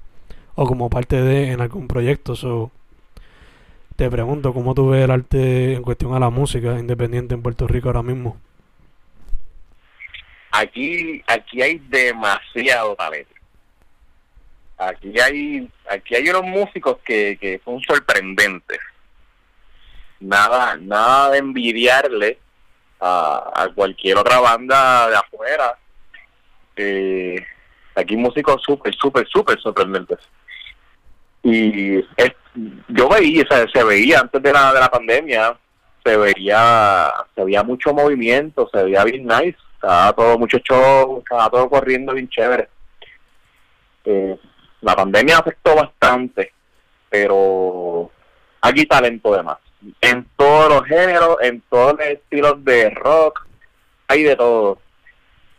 o 0.55 0.67
como 0.67 0.89
parte 0.89 1.21
de 1.21 1.51
en 1.51 1.61
algún 1.61 1.87
proyecto. 1.87 2.71
Te 3.95 4.09
pregunto, 4.09 4.53
¿cómo 4.53 4.73
tú 4.73 4.93
el 4.93 5.11
arte 5.11 5.75
en 5.75 5.83
cuestión 5.83 6.13
a 6.13 6.19
la 6.19 6.29
música 6.29 6.77
independiente 6.79 7.35
en 7.35 7.41
Puerto 7.41 7.67
Rico 7.67 7.89
ahora 7.89 8.03
mismo? 8.03 8.37
Aquí, 10.51 11.23
aquí 11.27 11.61
hay 11.61 11.77
demasiado 11.89 12.95
talento. 12.95 13.32
Aquí 14.87 15.19
hay, 15.19 15.69
aquí 15.89 16.15
hay 16.15 16.29
unos 16.29 16.43
músicos 16.43 16.97
que, 17.05 17.37
que 17.39 17.61
son 17.63 17.81
sorprendentes. 17.81 18.79
Nada, 20.19 20.77
nada 20.77 21.31
de 21.31 21.37
envidiarle 21.37 22.39
a, 22.99 23.69
cualquier 23.75 24.17
otra 24.17 24.39
banda 24.39 25.09
de 25.09 25.15
afuera. 25.15 25.77
Eh, 26.75 27.45
aquí 27.95 28.15
músicos 28.15 28.61
súper, 28.63 28.93
súper, 28.95 29.27
súper 29.27 29.59
sorprendentes. 29.59 30.19
Y 31.43 32.01
yo 32.87 33.09
veía, 33.09 33.45
se 33.73 33.83
veía 33.83 34.21
antes 34.21 34.41
de 34.41 34.53
la, 34.53 34.73
de 34.73 34.79
la 34.79 34.89
pandemia, 34.89 35.57
se 36.03 36.15
veía, 36.17 37.11
se 37.35 37.43
veía 37.43 37.63
mucho 37.63 37.93
movimiento, 37.93 38.69
se 38.71 38.83
veía 38.83 39.03
bien 39.03 39.25
nice, 39.25 39.57
estaba 39.75 40.13
todo 40.13 40.37
mucho 40.39 40.57
show, 40.59 41.19
estaba 41.19 41.49
todo 41.49 41.69
corriendo 41.69 42.13
bien 42.13 42.29
chévere. 42.29 42.69
Eh, 44.05 44.37
la 44.83 44.95
pandemia 44.95 45.37
afectó 45.37 45.75
bastante, 45.75 46.53
pero 47.09 48.11
hay 48.61 48.85
talento 48.85 49.33
de 49.35 49.43
más. 49.43 49.57
En 50.01 50.25
todos 50.35 50.69
los 50.69 50.85
géneros, 50.85 51.37
en 51.41 51.61
todos 51.69 51.97
los 51.97 52.07
estilos 52.07 52.63
de 52.63 52.89
rock, 52.91 53.47
hay 54.07 54.23
de 54.23 54.35
todo. 54.35 54.79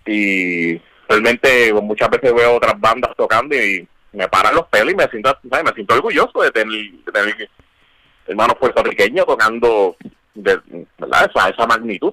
Y 0.07 0.81
realmente 1.09 1.73
muchas 1.75 2.11
veces 2.11 2.35
veo 2.35 2.57
otras 2.57 2.79
bandas 2.79 3.13
tocando 3.17 3.57
y 3.57 3.87
me 4.13 4.29
paran 4.29 4.55
los 4.55 4.67
pelos 4.69 4.93
y 4.93 4.97
me 4.97 5.09
siento, 5.09 5.37
me 5.43 5.73
siento 5.75 5.95
orgulloso 5.95 6.43
de 6.43 6.51
tener, 6.51 6.93
de 6.93 7.13
tener 7.13 7.51
hermanos 8.27 8.57
puertorriqueños 8.59 9.27
tocando 9.27 9.97
de, 10.35 10.61
¿verdad? 10.99 11.31
Esa, 11.31 11.49
esa 11.49 11.67
magnitud. 11.67 12.13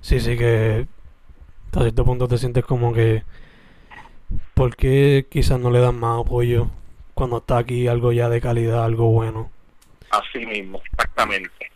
Sí, 0.00 0.18
sí, 0.18 0.36
que 0.36 0.86
a 1.72 1.80
cierto 1.80 2.04
punto 2.04 2.28
te 2.28 2.38
sientes 2.38 2.64
como 2.64 2.92
que. 2.92 3.22
¿Por 4.54 4.76
qué 4.76 5.26
quizás 5.28 5.58
no 5.58 5.70
le 5.70 5.80
dan 5.80 5.98
más 5.98 6.20
apoyo 6.20 6.70
cuando 7.14 7.38
está 7.38 7.58
aquí 7.58 7.88
algo 7.88 8.12
ya 8.12 8.28
de 8.28 8.40
calidad, 8.40 8.84
algo 8.84 9.10
bueno? 9.10 9.50
Así 10.10 10.44
mismo, 10.46 10.80
exactamente. 10.92 11.70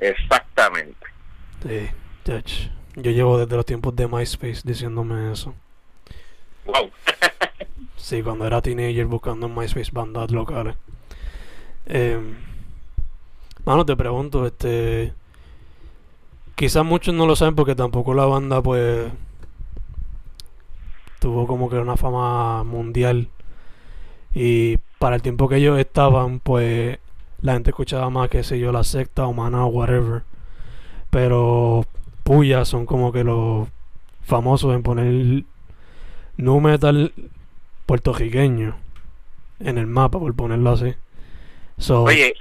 Exactamente. 0.00 1.06
Sí, 1.62 1.90
Yo 2.96 3.10
llevo 3.10 3.38
desde 3.38 3.56
los 3.56 3.66
tiempos 3.66 3.94
de 3.94 4.08
MySpace 4.08 4.62
diciéndome 4.64 5.32
eso. 5.32 5.54
Wow. 6.64 6.90
sí, 7.96 8.22
cuando 8.22 8.46
era 8.46 8.62
teenager 8.62 9.06
buscando 9.06 9.46
en 9.46 9.54
MySpace 9.54 9.90
bandas 9.92 10.30
locales. 10.30 10.76
Eh, 11.86 12.18
mano, 13.64 13.84
te 13.84 13.96
pregunto, 13.96 14.46
este. 14.46 15.12
Quizás 16.54 16.84
muchos 16.84 17.14
no 17.14 17.26
lo 17.26 17.36
saben 17.36 17.54
porque 17.54 17.74
tampoco 17.74 18.14
la 18.14 18.26
banda, 18.26 18.62
pues. 18.62 19.10
Tuvo 21.20 21.46
como 21.46 21.70
que 21.70 21.76
una 21.76 21.96
fama 21.96 22.64
mundial. 22.64 23.28
Y 24.34 24.78
para 24.98 25.16
el 25.16 25.22
tiempo 25.22 25.48
que 25.48 25.56
ellos 25.56 25.78
estaban, 25.78 26.40
pues. 26.40 26.98
La 27.40 27.54
gente 27.54 27.70
escuchaba 27.70 28.08
más, 28.10 28.30
que 28.30 28.42
sé 28.42 28.58
yo, 28.58 28.72
la 28.72 28.84
secta, 28.84 29.26
humana 29.26 29.64
o 29.64 29.68
whatever. 29.68 30.22
Pero. 31.10 31.86
Puya 32.24 32.64
son 32.64 32.86
como 32.86 33.12
que 33.12 33.22
los 33.22 33.68
famosos 34.22 34.74
en 34.74 34.82
poner 34.82 35.44
nu 36.38 36.58
metal 36.58 37.12
puertorriqueño 37.84 38.76
en 39.60 39.78
el 39.78 39.86
mapa, 39.86 40.18
por 40.18 40.34
ponerlo 40.34 40.70
así. 40.70 40.94
Oye, 41.90 42.34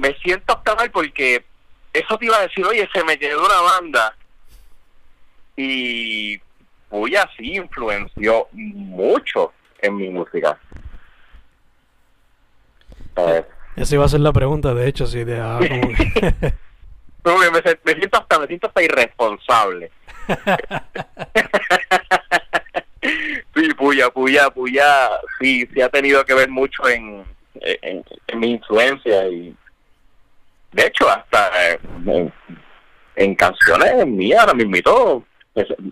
me, 0.00 0.14
siento 0.22 0.56
hasta 0.56 0.74
mal 0.74 0.90
porque 0.90 1.44
eso 1.92 2.18
te 2.18 2.26
iba 2.26 2.36
a 2.36 2.42
decir, 2.42 2.64
oye, 2.64 2.88
se 2.92 3.04
me 3.04 3.18
quedó 3.18 3.44
una 3.44 3.60
banda 3.60 4.16
y 5.56 6.40
Uy, 6.90 7.14
así 7.14 7.54
influenció 7.54 8.48
mucho 8.52 9.52
en 9.80 9.96
mi 9.96 10.10
música. 10.10 10.58
Esa 13.76 13.94
iba 13.94 14.04
a 14.04 14.08
ser 14.08 14.18
la 14.20 14.32
pregunta, 14.32 14.74
de 14.74 14.88
hecho, 14.88 15.06
si 15.06 15.22
de 15.24 15.40
ah, 15.40 15.60
como 17.22 17.38
me, 17.38 17.50
me, 17.50 17.60
siento 17.94 18.18
hasta 18.18 18.40
me 18.40 18.46
siento 18.48 18.66
hasta 18.66 18.82
irresponsable. 18.82 19.92
sí, 23.54 23.74
Puya, 23.76 24.10
Puya, 24.10 24.50
Puya, 24.50 25.10
sí, 25.38 25.68
sí 25.72 25.80
ha 25.80 25.88
tenido 25.88 26.24
que 26.24 26.34
ver 26.34 26.48
mucho 26.48 26.88
en, 26.88 27.24
en, 27.54 28.04
mi 28.34 28.50
influencia 28.52 29.28
y 29.28 29.54
de 30.72 30.86
hecho 30.86 31.08
hasta 31.08 31.50
en, 33.16 33.34
canciones 33.34 34.06
mías 34.06 34.40
ahora 34.40 34.54
mismo 34.54 34.76
todo 34.82 35.24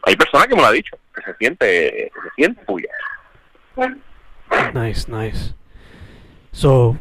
hay 0.04 0.16
personas 0.16 0.46
que 0.46 0.54
me 0.54 0.62
lo 0.62 0.68
han 0.68 0.74
dicho 0.74 0.96
que 1.14 1.22
se 1.22 1.34
siente 1.36 2.12
se 2.14 2.30
siente 2.36 2.64
Puya. 2.64 2.88
Nice, 4.74 5.10
nice. 5.10 5.54
So, 6.52 6.96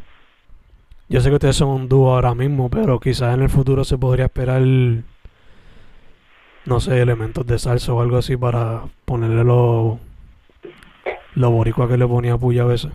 yo 1.10 1.22
sé 1.22 1.30
que 1.30 1.36
ustedes 1.36 1.56
son 1.56 1.70
un 1.70 1.90
dúo 1.90 2.14
ahora 2.14 2.36
mismo, 2.36 2.70
pero 2.70 3.00
quizás 3.00 3.34
en 3.34 3.42
el 3.42 3.50
futuro 3.50 3.84
se 3.84 3.98
podría 3.98 4.26
esperar 4.26 4.62
no 4.62 5.02
sé, 6.82 7.02
elementos 7.02 7.48
de 7.48 7.58
salsa 7.58 7.94
o 7.94 8.02
algo 8.02 8.18
así 8.18 8.36
para 8.36 8.84
ponerle 9.06 9.46
lo, 9.46 10.00
lo 11.34 11.52
boricua 11.52 11.88
que 11.88 11.98
le 11.98 12.06
ponía 12.06 12.38
Puya 12.38 12.64
a 12.64 12.66
veces. 12.66 12.92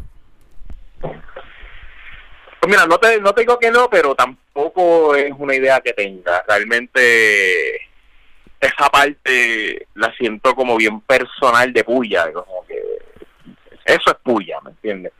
Pues 2.62 2.70
mira, 2.70 2.86
no 2.86 2.96
te, 2.96 3.20
no 3.20 3.32
digo 3.32 3.58
que 3.58 3.72
no, 3.72 3.90
pero 3.90 4.14
tampoco 4.14 5.16
es 5.16 5.32
una 5.36 5.52
idea 5.52 5.80
que 5.80 5.92
tenga. 5.94 6.44
Realmente 6.46 7.74
esa 8.60 8.88
parte 8.88 9.88
la 9.94 10.14
siento 10.14 10.54
como 10.54 10.76
bien 10.76 11.00
personal 11.00 11.72
de 11.72 11.82
Puya, 11.82 12.32
como 12.32 12.64
que 12.68 12.80
eso 13.84 14.12
es 14.12 14.16
Puya, 14.22 14.60
¿me 14.60 14.70
entiendes? 14.70 15.12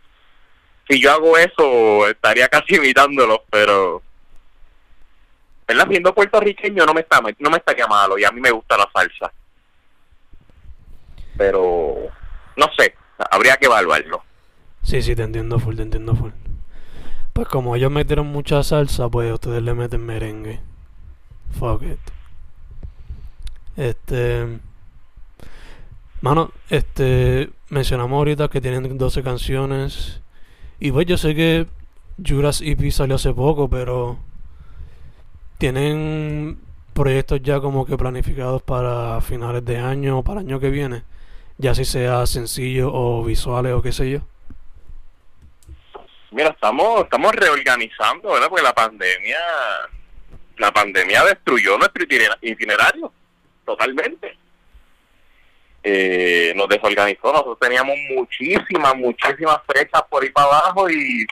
Si 0.89 1.03
yo 1.03 1.11
hago 1.11 1.37
eso, 1.37 2.07
estaría 2.07 2.47
casi 2.47 2.77
imitándolos, 2.77 3.41
pero 3.51 4.05
¿verdad? 5.67 5.89
Siendo 5.89 6.15
puertorriqueño 6.15 6.87
no 6.87 6.95
me 6.95 7.01
está 7.01 7.21
no 7.21 7.51
me 7.51 7.57
estaría 7.57 7.89
malo 7.89 8.17
y 8.19 8.25
a 8.25 8.31
mí 8.31 8.41
me 8.41 8.53
gusta 8.53 8.79
la 8.79 8.89
salsa. 8.95 9.33
Pero 11.37 12.07
no 12.57 12.67
sé, 12.79 12.95
habría 13.33 13.57
que 13.57 13.67
evaluarlo. 13.67 14.23
Sí, 14.85 15.03
sí, 15.03 15.17
te 15.17 15.25
entiendo 15.25 15.59
full, 15.59 15.75
te 15.75 15.83
entiendo 15.83 16.15
full. 16.15 16.31
Pues 17.33 17.49
como 17.49 17.77
ellos 17.77 17.91
metieron 17.91 18.27
mucha 18.27 18.63
salsa, 18.63 19.09
pues 19.09 19.33
ustedes 19.33 19.63
le 19.63 19.75
meten 19.75 20.05
merengue. 20.05 20.61
Fuck 21.59 21.83
it. 21.83 21.99
Este. 23.77 24.61
Mano, 26.21 26.53
este. 26.69 27.51
Mencionamos 27.71 28.17
ahorita 28.17 28.49
que 28.49 28.61
tienen 28.61 28.99
12 28.99 29.23
canciones. 29.23 30.21
Y 30.79 30.93
pues 30.93 31.07
yo 31.07 31.17
sé 31.17 31.35
que 31.35 31.67
Juras 32.27 32.61
EP 32.61 32.91
salió 32.91 33.17
hace 33.17 33.33
poco, 33.33 33.69
pero 33.69 34.19
¿Tienen 35.63 36.59
proyectos 36.93 37.41
ya 37.41 37.61
como 37.61 37.87
que 37.87 37.97
planificados 37.97 38.63
para 38.63 39.21
finales 39.21 39.65
de 39.65 39.79
año 39.79 40.19
o 40.19 40.25
para 40.25 40.41
el 40.41 40.47
año 40.49 40.59
que 40.59 40.71
viene? 40.71 41.05
Ya 41.57 41.73
si 41.73 41.85
sea 41.85 42.27
sencillo 42.27 42.93
o 42.93 43.23
visuales 43.23 43.73
o 43.73 43.81
qué 43.81 43.93
sé 43.93 44.11
yo. 44.11 44.23
Mira, 46.33 46.49
estamos 46.49 47.05
estamos 47.05 47.33
reorganizando, 47.35 48.33
¿verdad? 48.33 48.49
Porque 48.49 48.63
la 48.63 48.75
pandemia 48.75 49.39
la 50.57 50.73
pandemia 50.73 51.25
destruyó 51.25 51.77
nuestro 51.79 52.05
itinerario 52.41 53.13
totalmente. 53.65 54.37
Eh, 55.85 56.53
nos 56.55 56.69
desorganizó, 56.69 57.33
nosotros 57.33 57.59
teníamos 57.61 57.97
muchísimas, 58.11 58.95
muchísimas 58.95 59.59
fechas 59.67 60.03
por 60.09 60.23
ahí 60.23 60.31
para 60.31 60.47
abajo 60.47 60.89
y 60.89 61.27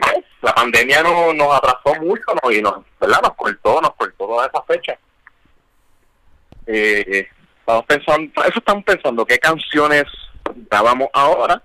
pues, 0.00 0.24
la 0.40 0.54
pandemia 0.54 1.02
no, 1.02 1.34
nos 1.34 1.56
atrasó 1.56 2.00
mucho 2.00 2.22
¿no? 2.40 2.52
y 2.52 2.62
nos, 2.62 2.84
¿verdad? 3.00 3.20
nos 3.22 3.34
cortó, 3.34 3.80
nos 3.80 3.94
cortó 3.94 4.26
todas 4.26 4.48
esas 4.48 4.66
fechas. 4.66 4.98
Eh, 6.66 7.28
estamos 7.58 7.84
pensando, 7.86 8.44
eso 8.44 8.58
estamos 8.58 8.84
pensando, 8.84 9.26
qué 9.26 9.38
canciones 9.38 10.04
grabamos 10.70 11.08
ahora, 11.12 11.60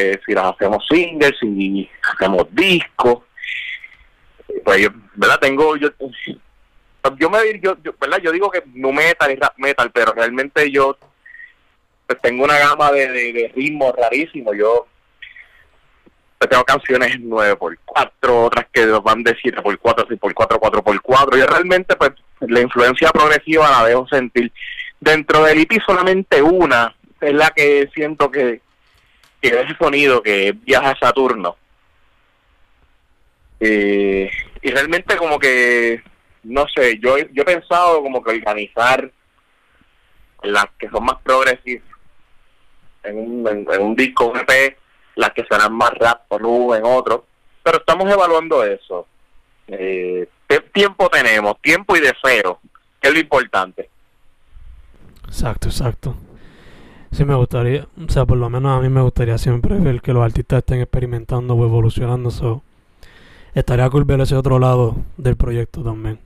eh, 0.00 0.20
si 0.24 0.34
las 0.34 0.54
hacemos 0.54 0.86
singles, 0.88 1.32
si 1.40 1.88
hacemos 2.14 2.46
discos. 2.50 3.20
Pues 4.64 4.82
yo, 4.82 4.88
¿verdad? 5.14 5.38
Tengo, 5.40 5.76
yo, 5.76 5.90
yo 7.18 7.30
me 7.30 7.60
yo, 7.60 7.76
¿verdad? 8.00 8.18
Yo 8.22 8.32
digo 8.32 8.50
que 8.50 8.62
no 8.74 8.92
metal 8.92 9.30
y 9.30 9.36
rap 9.36 9.54
metal, 9.58 9.90
pero 9.92 10.12
realmente 10.12 10.70
yo 10.70 10.96
pues, 12.06 12.20
tengo 12.20 12.44
una 12.44 12.58
gama 12.58 12.90
de, 12.92 13.08
de, 13.08 13.32
de 13.32 13.52
ritmos 13.54 13.94
rarísimos. 13.96 14.56
Yo 14.56 14.86
tengo 16.48 16.64
canciones 16.64 17.18
9x4, 17.20 18.08
otras 18.22 18.66
que 18.72 18.86
van 18.86 19.22
de 19.22 19.36
7x4, 19.36 20.08
6x4, 20.08 20.58
4x4. 20.58 21.38
Yo 21.38 21.46
realmente, 21.46 21.96
pues, 21.96 22.12
la 22.40 22.60
influencia 22.60 23.10
progresiva 23.10 23.70
la 23.70 23.86
dejo 23.86 24.08
sentir. 24.08 24.50
Dentro 24.98 25.44
del 25.44 25.60
IP 25.60 25.80
solamente 25.86 26.42
una 26.42 26.94
es 27.20 27.34
la 27.34 27.50
que 27.50 27.88
siento 27.94 28.30
que, 28.30 28.60
que 29.40 29.48
ese 29.48 29.76
sonido 29.78 30.22
que 30.22 30.52
viaja 30.52 30.90
a 30.90 30.98
Saturno. 30.98 31.56
Eh, 33.58 34.30
y 34.62 34.70
realmente 34.70 35.16
como 35.16 35.38
que, 35.38 36.02
no 36.44 36.66
sé, 36.74 36.98
yo, 36.98 37.18
yo 37.18 37.42
he 37.42 37.44
pensado 37.44 38.02
como 38.02 38.22
que 38.22 38.30
organizar 38.30 39.10
las 40.42 40.66
que 40.78 40.88
son 40.88 41.04
más 41.04 41.20
progresivas 41.22 41.84
en 43.02 43.18
un, 43.18 43.48
en, 43.48 43.82
un 43.82 43.94
disco, 43.94 44.26
un 44.26 44.38
EP, 44.38 44.76
las 45.16 45.30
que 45.32 45.44
serán 45.50 45.72
más 45.74 45.90
rap 45.90 46.22
o 46.28 46.74
en 46.74 46.84
otro, 46.84 47.26
pero 47.62 47.78
estamos 47.78 48.10
evaluando 48.10 48.64
eso. 48.64 49.06
Eh, 49.68 50.28
¿Qué 50.48 50.60
tiempo 50.60 51.08
tenemos? 51.08 51.60
Tiempo 51.60 51.96
y 51.96 52.00
deseo, 52.00 52.60
que 53.00 53.08
es 53.08 53.14
lo 53.14 53.20
importante. 53.20 53.88
Exacto, 55.26 55.68
exacto. 55.68 56.16
Sí, 57.12 57.24
me 57.24 57.34
gustaría, 57.34 57.88
o 58.06 58.10
sea, 58.10 58.24
por 58.24 58.38
lo 58.38 58.48
menos 58.48 58.78
a 58.78 58.80
mí 58.80 58.88
me 58.88 59.02
gustaría 59.02 59.36
siempre 59.36 59.76
ver 59.78 60.00
que 60.00 60.12
los 60.12 60.22
artistas 60.22 60.58
estén 60.58 60.80
experimentando 60.80 61.54
o 61.54 61.64
evolucionando. 61.64 62.30
So. 62.30 62.62
Estaría 63.54 63.90
cool 63.90 64.04
ver 64.04 64.20
ese 64.20 64.36
otro 64.36 64.58
lado 64.58 64.96
del 65.16 65.36
proyecto 65.36 65.82
también. 65.82 66.20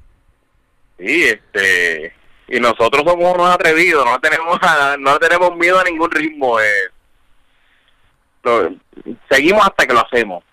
Sí, 0.99 1.25
este. 1.25 2.12
Y 2.49 2.61
nosotros 2.61 3.03
somos 3.07 3.35
unos 3.35 3.49
atrevidos, 3.49 4.05
no 4.05 4.20
tenemos 4.20 4.61
no 4.99 5.18
tenemos 5.18 5.57
miedo 5.57 5.79
a 5.79 5.85
ningún 5.85 6.11
ritmo. 6.11 6.61
Eh. 6.61 6.90
seguimos 9.31 9.64
hasta 9.64 9.87
que 9.87 9.94
lo 9.94 10.01
hacemos. 10.01 10.44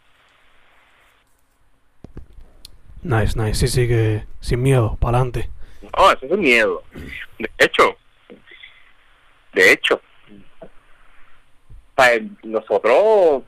Nice, 3.03 3.37
nice. 3.37 3.55
Sí, 3.55 3.67
sí, 3.67 3.87
que 3.87 4.23
sin 4.39 4.61
miedo, 4.61 4.95
para 5.01 5.17
adelante. 5.17 5.49
No, 5.97 6.11
eso 6.11 6.25
es 6.25 6.37
miedo. 6.37 6.83
De 7.37 7.49
hecho, 7.57 7.97
de 9.53 9.71
hecho, 9.73 10.01
nosotros 12.43 13.43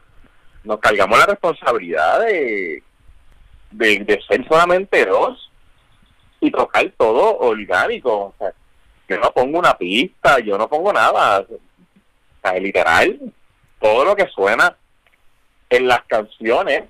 nos 0.63 0.79
cargamos 0.79 1.19
la 1.19 1.25
responsabilidad 1.25 2.21
de, 2.21 2.83
de, 3.71 4.21
ser 4.27 4.47
solamente 4.47 5.05
dos 5.05 5.51
y 6.39 6.51
tocar 6.51 6.91
todo 6.97 7.37
orgánico. 7.39 8.11
O 8.11 8.35
sea, 8.37 8.53
yo 9.09 9.19
no 9.19 9.31
pongo 9.31 9.59
una 9.59 9.77
pista, 9.77 10.39
yo 10.39 10.57
no 10.57 10.67
pongo 10.69 10.93
nada. 10.93 11.41
O 11.41 11.47
sea, 12.41 12.59
literal, 12.59 13.19
todo 13.79 14.05
lo 14.05 14.15
que 14.15 14.27
suena 14.27 14.75
en 15.69 15.87
las 15.87 16.03
canciones, 16.05 16.83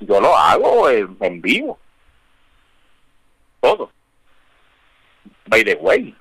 yo 0.00 0.20
lo 0.20 0.36
hago 0.36 0.88
en 0.88 1.40
vivo 1.40 1.78
todo. 3.60 3.92
By 5.46 5.64
the 5.64 5.74
way, 5.76 6.14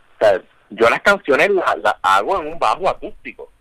yo 0.69 0.89
las 0.89 1.01
canciones 1.01 1.49
las, 1.49 1.77
hago 2.01 2.39
en 2.41 2.47
un 2.47 2.59
bajo 2.59 2.89
acústico 2.89 3.51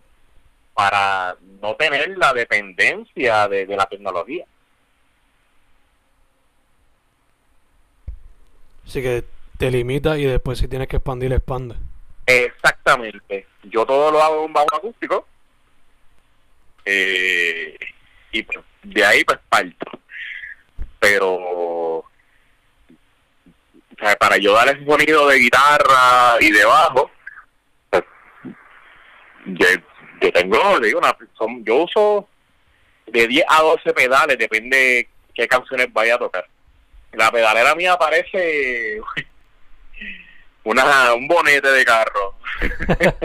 para 0.79 1.35
no 1.61 1.75
tener 1.75 2.17
la 2.17 2.31
dependencia 2.31 3.49
de, 3.49 3.67
la 3.67 3.85
tecnología. 3.85 4.45
Así 8.85 9.01
que 9.01 9.25
te 9.57 9.69
limita 9.69 10.17
y 10.17 10.23
después 10.23 10.57
si 10.57 10.69
tienes 10.69 10.87
que 10.87 10.95
expandir, 10.95 11.33
expande. 11.33 11.75
Exactamente. 12.25 13.45
Yo 13.63 13.85
todo 13.85 14.09
lo 14.09 14.23
hago 14.23 14.37
en 14.37 14.45
un 14.45 14.53
bajo 14.53 14.73
acústico. 14.73 15.27
Eh, 16.85 17.77
y 18.31 18.43
pues, 18.43 18.59
de 18.81 19.03
ahí 19.03 19.25
pues 19.25 19.37
parto. 19.49 19.99
Pero 20.97 22.05
para 24.17 24.37
yo 24.37 24.53
dar 24.53 24.69
ese 24.69 24.85
sonido 24.85 25.27
de 25.27 25.39
guitarra 25.39 26.37
y 26.39 26.51
de 26.51 26.63
bajo, 26.63 27.11
pues, 27.89 28.05
yo, 29.45 29.67
tengo, 30.19 30.79
digo, 30.79 30.99
una, 30.99 31.15
son, 31.37 31.63
yo 31.65 31.83
uso 31.83 32.27
de 33.07 33.27
10 33.27 33.45
a 33.47 33.61
12 33.61 33.93
pedales, 33.93 34.37
depende 34.37 35.07
qué 35.33 35.47
canciones 35.47 35.91
vaya 35.91 36.15
a 36.15 36.19
tocar. 36.19 36.47
La 37.13 37.31
pedalera 37.31 37.73
mía 37.75 37.97
parece 37.97 39.01
una, 40.63 41.13
un 41.13 41.27
bonete 41.27 41.69
de 41.69 41.85
carro. 41.85 42.35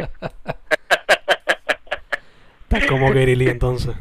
Estás 2.63 2.87
como 2.87 3.13
Gerili 3.13 3.49
entonces. 3.49 3.95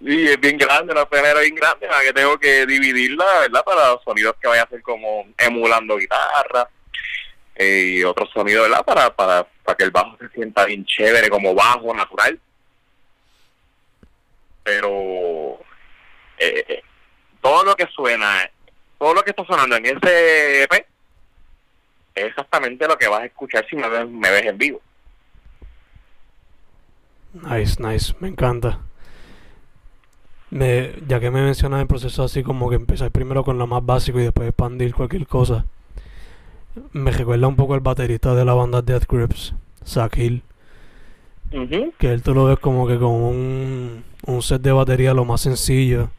Sí, 0.00 0.28
es 0.28 0.40
bien 0.40 0.56
grande, 0.58 0.92
una 0.92 1.06
pedalera 1.06 1.40
bien 1.40 1.56
grande, 1.56 1.88
la 1.88 2.00
que 2.00 2.12
tengo 2.12 2.38
que 2.38 2.66
dividirla, 2.66 3.24
¿verdad? 3.40 3.64
Para 3.64 3.88
los 3.88 4.02
sonidos 4.04 4.36
que 4.40 4.46
vaya 4.46 4.62
a 4.62 4.64
hacer 4.64 4.80
como 4.82 5.26
emulando 5.36 5.96
guitarra 5.96 6.68
eh, 7.56 7.94
y 7.96 8.04
otros 8.04 8.30
sonidos, 8.30 8.68
¿verdad? 8.68 8.84
Para, 8.84 9.14
para, 9.14 9.46
para 9.68 9.76
que 9.76 9.84
el 9.84 9.90
bajo 9.90 10.16
se 10.16 10.30
sienta 10.30 10.64
bien 10.64 10.82
chévere, 10.86 11.28
como 11.28 11.54
bajo, 11.54 11.94
natural. 11.94 12.40
Pero 14.62 15.60
eh, 16.38 16.64
eh, 16.66 16.82
todo 17.42 17.64
lo 17.64 17.76
que 17.76 17.86
suena, 17.88 18.50
todo 18.98 19.12
lo 19.12 19.22
que 19.22 19.28
está 19.28 19.44
sonando 19.44 19.76
en 19.76 19.84
ese 19.84 20.62
EP 20.62 20.86
es 22.14 22.24
exactamente 22.24 22.88
lo 22.88 22.96
que 22.96 23.08
vas 23.08 23.20
a 23.20 23.26
escuchar 23.26 23.66
si 23.68 23.76
me 23.76 23.86
ves, 23.90 24.08
me 24.08 24.30
ves 24.30 24.46
en 24.46 24.56
vivo. 24.56 24.80
Nice, 27.34 27.76
nice, 27.78 28.14
me 28.20 28.28
encanta 28.28 28.80
ya 30.50 31.20
que 31.20 31.30
me 31.30 31.42
mencionas 31.42 31.82
el 31.82 31.86
proceso 31.86 32.22
así 32.22 32.42
como 32.42 32.70
que 32.70 32.76
empezar 32.76 33.10
primero 33.10 33.44
con 33.44 33.58
lo 33.58 33.66
más 33.66 33.84
básico 33.84 34.18
y 34.18 34.22
después 34.22 34.48
expandir 34.48 34.94
cualquier 34.94 35.26
cosa, 35.26 35.66
me 36.92 37.10
recuerda 37.10 37.48
un 37.48 37.56
poco 37.56 37.74
el 37.74 37.80
baterista 37.80 38.34
de 38.34 38.44
la 38.44 38.54
banda 38.54 38.82
Death 38.82 39.04
Grips, 39.08 39.54
Zach 39.84 40.16
Hill. 40.16 40.42
Que 41.98 42.12
él 42.12 42.22
tú 42.22 42.34
lo 42.34 42.44
ves 42.44 42.58
como 42.58 42.86
que 42.86 42.98
con 42.98 43.10
un, 43.10 44.04
un 44.26 44.42
set 44.42 44.60
de 44.60 44.72
batería 44.72 45.14
lo 45.14 45.24
más 45.24 45.40
sencillo 45.40 46.10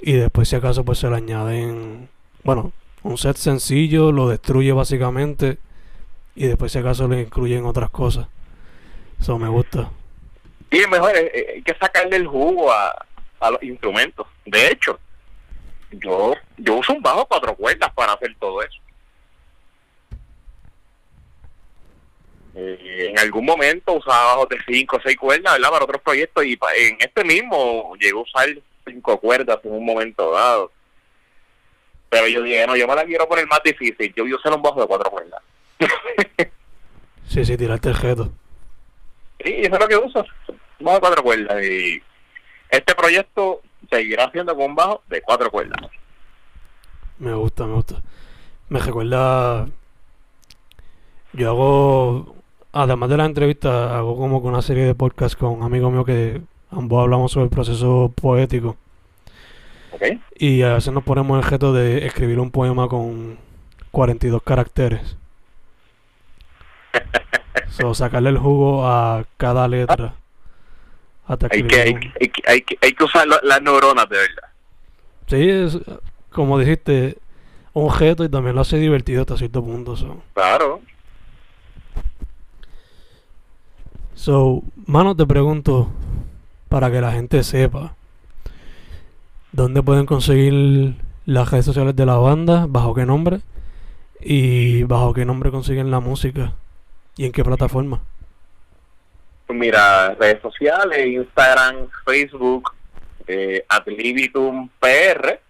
y 0.00 0.12
después 0.12 0.48
si 0.48 0.56
acaso 0.56 0.84
pues 0.84 0.98
se 0.98 1.10
le 1.10 1.16
añaden, 1.16 2.08
bueno, 2.44 2.72
un 3.02 3.18
set 3.18 3.36
sencillo 3.36 4.12
lo 4.12 4.28
destruye 4.28 4.72
básicamente 4.72 5.58
y 6.34 6.46
después 6.46 6.72
si 6.72 6.78
acaso 6.78 7.08
le 7.08 7.22
incluyen 7.22 7.64
otras 7.64 7.90
cosas. 7.90 8.28
Eso 9.20 9.38
me 9.38 9.48
gusta. 9.48 9.90
Y 10.70 10.86
mejor 10.88 11.16
eh, 11.16 11.30
eh, 11.34 11.46
hay 11.54 11.62
que 11.62 11.74
sacarle 11.74 12.16
el 12.16 12.26
jugo 12.26 12.70
a, 12.70 13.06
a 13.40 13.50
los 13.50 13.62
instrumentos. 13.62 14.26
De 14.44 14.68
hecho, 14.68 14.98
yo, 15.90 16.34
yo 16.58 16.74
uso 16.74 16.92
un 16.92 17.02
bajo 17.02 17.26
cuatro 17.26 17.54
cuerdas 17.54 17.92
para 17.94 18.12
hacer 18.12 18.36
todo 18.38 18.62
eso. 18.62 18.78
Eh, 22.54 23.10
en 23.10 23.18
algún 23.36 23.44
momento 23.44 23.92
usaba 23.92 24.34
bajos 24.34 24.48
de 24.48 24.56
cinco 24.66 24.96
o 24.96 25.00
seis 25.02 25.16
cuerdas, 25.18 25.52
¿verdad? 25.52 25.70
Para 25.70 25.84
otros 25.84 26.00
proyectos 26.00 26.44
y 26.46 26.58
en 26.78 26.96
este 26.98 27.22
mismo 27.22 27.94
llegué 27.96 28.12
a 28.12 28.22
usar 28.22 28.48
cinco 28.86 29.20
cuerdas 29.20 29.58
en 29.62 29.72
un 29.72 29.84
momento 29.84 30.32
dado. 30.32 30.72
Pero 32.08 32.28
yo 32.28 32.42
dije, 32.42 32.66
no, 32.66 32.76
yo 32.76 32.86
me 32.86 32.94
la 32.94 33.04
quiero 33.04 33.28
poner 33.28 33.46
más 33.46 33.60
difícil. 33.62 34.14
Yo 34.16 34.24
voy 34.24 34.32
a 34.32 34.36
usar 34.36 34.54
un 34.54 34.62
bajo 34.62 34.80
de 34.80 34.86
cuatro 34.86 35.10
cuerdas. 35.10 35.42
sí, 37.28 37.44
sí, 37.44 37.56
tirarte 37.58 37.90
el 37.90 37.96
jeto. 37.96 38.32
Sí, 39.44 39.52
eso 39.58 39.74
es 39.74 39.80
lo 39.80 39.88
que 39.88 39.96
uso. 39.96 40.24
Un 40.78 40.86
bajo 40.86 40.94
de 40.94 41.00
cuatro 41.00 41.22
cuerdas. 41.22 41.62
Y 41.62 42.02
este 42.70 42.94
proyecto 42.94 43.60
seguirá 43.90 44.30
siendo 44.30 44.56
con 44.56 44.74
bajo 44.74 45.02
de 45.08 45.20
cuatro 45.20 45.50
cuerdas. 45.50 45.90
Me 47.18 47.34
gusta, 47.34 47.66
me 47.66 47.74
gusta. 47.74 47.96
Me 48.70 48.78
recuerda. 48.78 49.66
Yo 51.34 51.50
hago, 51.50 52.35
además 52.76 53.08
de 53.10 53.16
la 53.16 53.24
entrevista, 53.24 53.96
hago 53.96 54.16
como 54.16 54.42
con 54.42 54.52
una 54.52 54.62
serie 54.62 54.84
de 54.84 54.94
podcasts 54.94 55.36
con 55.36 55.50
un 55.50 55.62
amigo 55.62 55.90
mío 55.90 56.04
que 56.04 56.40
ambos 56.70 57.02
hablamos 57.02 57.32
sobre 57.32 57.44
el 57.44 57.50
proceso 57.50 58.12
poético. 58.14 58.76
Okay. 59.92 60.20
Y 60.36 60.62
a 60.62 60.74
veces 60.74 60.92
nos 60.92 61.04
ponemos 61.04 61.42
el 61.42 61.50
reto 61.50 61.72
de 61.72 62.06
escribir 62.06 62.38
un 62.38 62.50
poema 62.50 62.88
con 62.88 63.38
42 63.90 64.42
caracteres. 64.42 65.16
so, 67.70 67.94
sacarle 67.94 68.30
el 68.30 68.38
jugo 68.38 68.86
a 68.86 69.24
cada 69.38 69.66
letra 69.68 70.14
hay, 71.28 71.62
que, 71.64 71.80
hay, 71.80 71.94
hay, 72.46 72.64
hay, 72.80 72.92
que 72.92 73.04
usar 73.04 73.26
las 73.26 73.62
neuronas 73.62 74.08
de 74.08 74.16
verdad. 74.16 74.48
Sí, 75.26 75.50
es, 75.50 75.78
como 76.30 76.58
dijiste, 76.58 77.18
un 77.72 77.86
objeto 77.86 78.24
y 78.24 78.28
también 78.28 78.54
lo 78.54 78.60
hace 78.60 78.76
divertido 78.76 79.22
hasta 79.22 79.36
cierto 79.36 79.62
punto. 79.62 79.94
Claro. 80.34 80.80
So, 84.16 84.62
mano, 84.86 85.14
te 85.14 85.26
pregunto, 85.26 85.90
para 86.70 86.90
que 86.90 87.02
la 87.02 87.12
gente 87.12 87.44
sepa, 87.44 87.94
¿dónde 89.52 89.82
pueden 89.82 90.06
conseguir 90.06 90.94
las 91.26 91.50
redes 91.50 91.66
sociales 91.66 91.94
de 91.94 92.06
la 92.06 92.16
banda? 92.16 92.64
¿Bajo 92.66 92.94
qué 92.94 93.04
nombre? 93.04 93.40
¿Y 94.20 94.84
bajo 94.84 95.12
qué 95.12 95.26
nombre 95.26 95.50
consiguen 95.50 95.90
la 95.90 96.00
música? 96.00 96.54
¿Y 97.16 97.26
en 97.26 97.32
qué 97.32 97.44
plataforma? 97.44 98.00
Mira, 99.48 100.14
redes 100.14 100.40
sociales, 100.40 101.06
Instagram, 101.06 101.88
Facebook, 102.06 102.74
eh, 103.26 103.66
PR, 104.80 105.40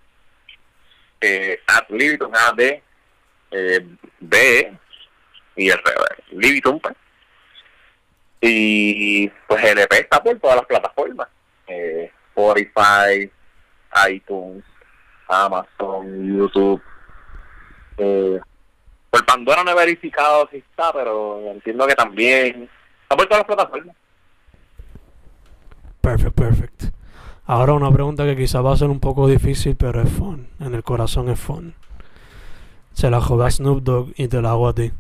eh, 1.21 1.61
AD, 1.69 2.83
eh, 3.53 3.87
B 4.21 4.79
y 5.55 5.69
el 5.69 5.81
Libitum 6.33 6.81
pues. 6.81 6.97
Y 8.41 9.29
pues 9.49 9.65
el 9.65 9.79
EP 9.79 9.93
está 9.93 10.23
por 10.23 10.39
todas 10.39 10.57
las 10.57 10.67
plataformas. 10.67 11.29
Eh, 11.67 12.11
Spotify, 12.29 13.31
iTunes, 14.11 14.65
Amazon, 15.29 16.37
YouTube. 16.37 16.83
Eh, 17.99 18.41
por 19.11 19.25
Pandora 19.25 19.65
no 19.65 19.71
he 19.71 19.75
verificado 19.75 20.49
si 20.51 20.59
está, 20.59 20.93
pero 20.93 21.41
entiendo 21.51 21.87
que 21.87 21.95
también 21.95 22.69
Está 23.07 23.17
por 23.17 23.27
todas 23.27 23.39
las 23.39 23.47
plataformas. 23.47 23.97
Perfect, 26.01 26.35
perfect. 26.35 26.85
Ahora 27.45 27.75
una 27.75 27.93
pregunta 27.93 28.25
que 28.25 28.35
quizá 28.35 28.61
va 28.61 28.73
a 28.73 28.77
ser 28.77 28.89
un 28.91 28.99
poco 28.99 29.29
difícil, 29.29 29.77
pero 29.77 30.03
es 30.03 30.11
fun. 30.11 30.49
En 30.59 30.75
el 30.75 30.83
corazón 30.83 31.29
es 31.29 31.39
fun. 31.39 31.75
Se 32.95 33.09
la 33.09 33.21
jode 33.21 33.47
a 33.47 33.51
Snoop 33.53 33.85
Dogg 33.85 34.13
y 34.17 34.27
te 34.27 34.43
la 34.43 34.51
hago 34.51 34.67
a 34.67 34.75
ti. 34.75 34.91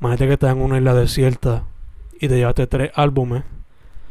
Imagínate 0.00 0.26
que 0.26 0.32
estás 0.32 0.52
en 0.52 0.62
una 0.62 0.78
isla 0.78 0.94
desierta 0.94 1.64
y 2.24 2.28
te 2.28 2.36
llevaste 2.36 2.66
tres 2.66 2.90
álbumes, 2.94 3.44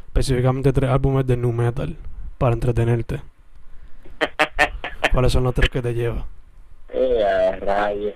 específicamente 0.07 0.71
tres 0.71 0.89
álbumes 0.89 1.25
de 1.25 1.35
nu 1.35 1.51
metal 1.51 1.97
para 2.37 2.53
entretenerte. 2.53 3.21
¿Cuáles 5.11 5.31
son 5.31 5.43
los 5.43 5.53
tres 5.53 5.69
que 5.69 5.81
te 5.81 5.93
llevas? 5.93 6.25
Eh, 6.89 7.57
rayos. 7.59 8.13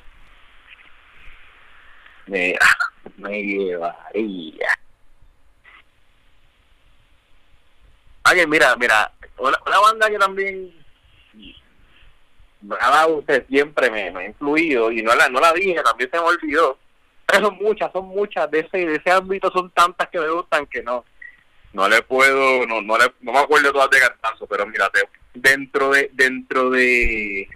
Mira, 2.27 2.59
me 3.17 3.41
llevaría. 3.41 4.67
Oye, 8.31 8.45
mira, 8.45 8.75
mira, 8.75 9.11
una, 9.39 9.57
una 9.65 9.79
banda 9.79 10.09
que 10.09 10.19
también 10.19 10.73
me 12.61 12.75
ha 12.79 12.89
dado 12.89 13.17
usted 13.17 13.47
siempre 13.47 13.89
me, 13.89 14.11
me 14.11 14.19
ha 14.19 14.25
influido 14.27 14.91
y 14.91 15.01
no 15.01 15.15
la, 15.15 15.29
no 15.29 15.39
la 15.39 15.53
dije, 15.53 15.81
también 15.81 16.09
se 16.11 16.17
me 16.19 16.23
olvidó. 16.23 16.77
Pero 17.27 17.47
son 17.47 17.57
muchas, 17.57 17.91
son 17.91 18.07
muchas. 18.07 18.49
De 18.49 18.59
ese, 18.61 18.85
de 18.85 18.95
ese 18.95 19.11
ámbito, 19.11 19.51
son 19.51 19.69
tantas 19.71 20.07
que 20.09 20.19
me 20.19 20.29
gustan 20.29 20.65
que 20.65 20.81
no, 20.81 21.03
no 21.73 21.87
le 21.87 22.01
puedo, 22.01 22.65
no, 22.65 22.81
no, 22.81 22.97
le, 22.97 23.13
no 23.21 23.33
me 23.33 23.39
acuerdo 23.39 23.71
todas 23.71 23.89
de 23.89 23.99
cartazo, 23.99 24.47
pero 24.47 24.65
mírate, 24.65 25.01
dentro 25.33 25.91
de, 25.91 26.09
dentro 26.13 26.69
de, 26.69 27.49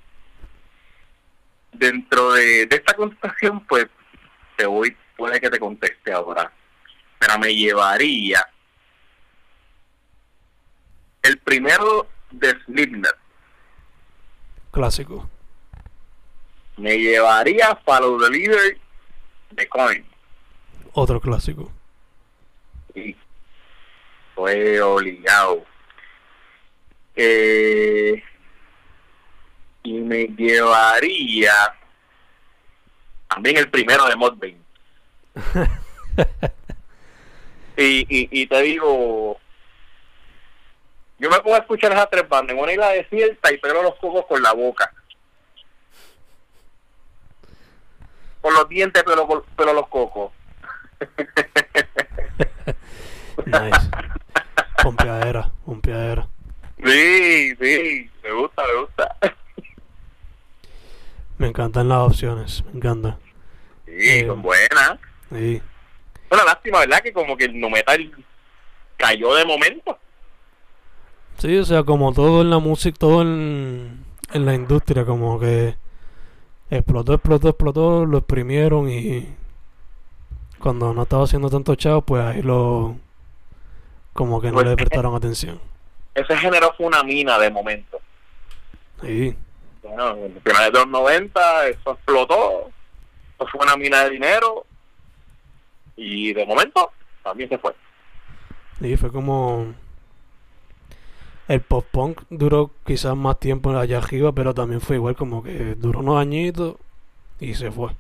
dentro 1.72 2.34
de, 2.34 2.66
de 2.68 2.76
esta 2.76 2.94
contestación, 2.94 3.66
pues 3.66 3.88
te 4.58 4.66
voy, 4.66 4.96
puede 5.18 5.40
que 5.40 5.50
te 5.50 5.60
conteste 5.60 6.12
ahora, 6.12 6.52
pero 7.18 7.40
me 7.40 7.56
llevaría 7.56 8.46
el 11.24 11.38
primero 11.40 12.08
de 12.32 12.52
Slipknot, 12.66 13.16
Clásico. 14.72 15.30
me 16.78 16.98
llevaría 16.98 17.76
Follow 17.86 18.20
the 18.20 18.30
Leader 18.30 18.81
de 19.52 19.68
Coin. 19.68 20.06
Otro 20.94 21.20
clásico. 21.20 21.72
y 22.96 23.16
fue 24.36 24.82
obligado. 24.82 25.64
Eh, 27.16 28.24
y 29.84 29.94
me 29.94 30.28
llevaría 30.28 31.54
también 33.30 33.58
el 33.58 33.70
primero 33.70 34.06
de 34.08 34.16
Modbane. 34.16 34.58
y, 37.78 38.00
y, 38.10 38.30
y 38.32 38.48
te 38.48 38.62
digo, 38.62 39.40
yo 41.20 41.30
me 41.30 41.40
pongo 41.40 41.56
a 41.56 41.60
escuchar 41.60 41.92
esas 41.92 42.10
tres 42.10 42.28
bandas, 42.28 42.56
en 42.56 42.62
una 42.62 42.72
isla 42.74 42.90
desierta 42.90 43.54
y 43.54 43.58
pego 43.58 43.84
los 43.84 43.96
cocos 43.96 44.26
con 44.26 44.42
la 44.42 44.54
boca. 44.54 44.92
Con 48.42 48.54
los 48.54 48.68
dientes, 48.70 49.04
pero, 49.06 49.46
pero 49.56 49.74
los 49.74 49.88
cocos. 49.88 50.32
Nice. 53.46 53.90
Pompeadera, 54.84 55.52
pompeadera. 55.66 56.28
Sí, 56.84 57.56
sí, 57.60 58.10
me 58.24 58.32
gusta, 58.34 58.64
me 58.68 58.82
gusta. 58.82 59.16
Me 61.38 61.48
encantan 61.48 61.90
las 61.90 62.00
opciones, 62.00 62.64
me 62.66 62.72
encantan. 62.78 63.18
Sí, 63.86 63.94
Eh, 63.98 64.26
son 64.28 64.42
buenas. 64.42 65.00
Sí. 65.32 65.62
Una 66.30 66.44
lástima, 66.46 66.80
¿verdad? 66.80 67.02
Que 67.02 67.14
como 67.14 67.36
que 67.36 67.46
el 67.46 67.60
no 67.60 67.70
metal 67.70 68.12
cayó 68.98 69.34
de 69.36 69.46
momento. 69.46 69.98
Sí, 71.40 71.58
o 71.58 71.66
sea, 71.66 71.84
como 71.84 72.14
todo 72.14 72.42
en 72.42 72.50
la 72.52 72.60
música, 72.60 72.96
todo 73.00 73.22
en, 73.24 74.06
en 74.34 74.46
la 74.46 74.54
industria, 74.54 75.04
como 75.06 75.40
que 75.40 75.76
explotó, 76.72 77.14
explotó, 77.14 77.50
explotó, 77.50 78.06
lo 78.06 78.18
exprimieron 78.20 78.90
y 78.90 79.28
cuando 80.60 80.94
no 80.94 81.04
estaba 81.04 81.24
haciendo 81.26 81.50
tanto 81.50 81.76
chavo, 81.76 82.02
pues 82.02 82.24
ahí 82.24 82.42
lo... 82.42 82.96
como 84.14 84.42
que 84.42 84.48
no 84.48 84.54
Pues, 84.56 84.68
le 84.68 84.76
prestaron 84.76 85.16
atención. 85.16 85.60
Ese 86.16 86.36
género 86.38 86.74
fue 86.78 86.88
una 86.88 87.04
mina 87.04 87.38
de 87.40 87.50
momento. 87.50 88.00
Sí, 89.02 89.36
Bueno, 89.82 90.16
en 90.16 90.42
finales 90.42 90.72
de 90.72 90.80
los 90.80 90.88
90 90.88 91.68
eso 91.68 91.92
explotó. 91.92 92.70
Eso 93.36 93.48
fue 93.52 93.62
una 93.66 93.76
mina 93.76 94.04
de 94.04 94.12
dinero. 94.12 94.66
Y 95.96 96.34
de 96.34 96.46
momento 96.46 96.92
también 97.24 97.50
se 97.50 97.58
fue. 97.58 97.74
y 98.80 98.96
fue 98.98 99.12
como... 99.12 99.74
El 101.52 101.60
pop 101.60 101.86
punk 101.92 102.22
duró 102.30 102.72
quizás 102.86 103.14
más 103.14 103.38
tiempo 103.38 103.72
allá 103.72 103.98
arriba, 103.98 104.32
pero 104.32 104.54
también 104.54 104.80
fue 104.80 104.96
igual 104.96 105.18
como 105.18 105.44
que 105.44 105.76
duró 105.76 106.00
unos 106.00 106.18
añitos 106.18 106.78
y 107.42 107.56
se 107.56 107.70
fue. 107.70 107.92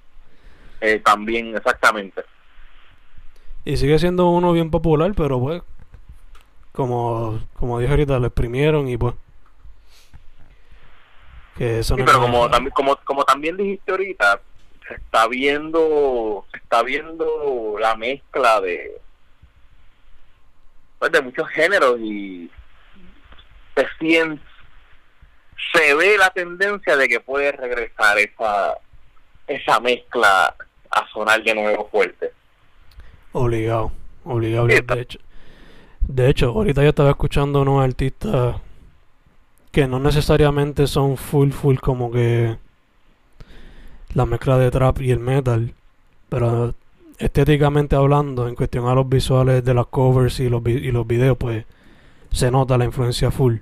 Eh, 0.80 1.02
también, 1.04 1.54
exactamente. 1.58 2.24
Y 3.66 3.76
sigue 3.76 4.00
siendo 4.00 4.30
uno 4.30 4.54
bien 4.54 4.72
popular, 4.72 5.12
pero 5.18 5.38
pues, 5.38 5.62
como, 6.72 7.42
como 7.56 7.78
dije 7.80 7.92
ahorita, 7.92 8.20
lo 8.20 8.28
exprimieron 8.28 8.88
y 8.88 8.96
pues. 8.96 9.16
Que 11.58 11.80
eso 11.80 11.96
Sí, 11.96 12.00
no 12.00 12.06
pero 12.06 12.20
es 12.20 12.26
como 12.26 12.50
también, 12.50 12.72
como, 12.72 12.96
como 13.04 13.26
también 13.26 13.58
dijiste 13.58 13.92
ahorita, 13.92 14.40
se 14.88 14.94
está 14.94 15.28
viendo, 15.28 16.46
se 16.52 16.58
está 16.58 16.84
viendo 16.84 17.76
la 17.82 17.98
mezcla 17.98 18.62
de 18.62 19.02
pues, 21.00 21.12
de 21.12 21.22
muchos 21.22 21.50
géneros 21.50 22.00
y 22.00 22.50
se 23.76 23.88
siente, 24.00 24.42
se 25.74 25.94
ve 25.96 26.18
la 26.18 26.30
tendencia 26.32 26.96
de 26.98 27.08
que 27.08 27.20
puede 27.20 27.52
regresar 27.52 28.18
esa 28.18 28.78
esa 29.48 29.80
mezcla 29.82 30.56
a 30.92 31.08
sonar 31.12 31.44
de 31.44 31.54
nuevo 31.56 31.88
fuerte. 31.90 32.32
Obligado, 33.34 33.92
obligado. 34.24 34.68
Sí, 34.70 34.80
De 34.82 35.02
hecho, 35.02 35.20
de 36.02 36.30
hecho, 36.30 36.48
ahorita 36.50 36.84
yo 36.84 36.90
estaba 36.90 37.10
escuchando 37.12 37.62
unos 37.62 37.84
artistas 37.84 38.58
que 39.72 39.88
no 39.88 40.00
necesariamente 40.00 40.88
son 40.88 41.18
full, 41.18 41.52
full 41.52 41.78
como 41.78 42.12
que 42.12 42.58
la 44.14 44.26
mezcla 44.26 44.58
de 44.58 44.72
trap 44.72 45.02
y 45.02 45.12
el 45.12 45.20
metal, 45.20 45.74
pero 46.30 46.76
estéticamente 47.18 47.96
hablando, 47.96 48.48
en 48.48 48.56
cuestión 48.56 48.88
a 48.88 48.94
los 48.96 49.08
visuales 49.08 49.64
de 49.64 49.74
las 49.74 49.88
covers 49.88 50.40
y 50.40 50.50
los, 50.50 50.62
vi- 50.62 50.86
y 50.88 50.92
los 50.92 51.08
videos, 51.08 51.38
pues 51.38 51.66
se 52.32 52.52
nota 52.52 52.78
la 52.78 52.86
influencia 52.86 53.32
full. 53.32 53.58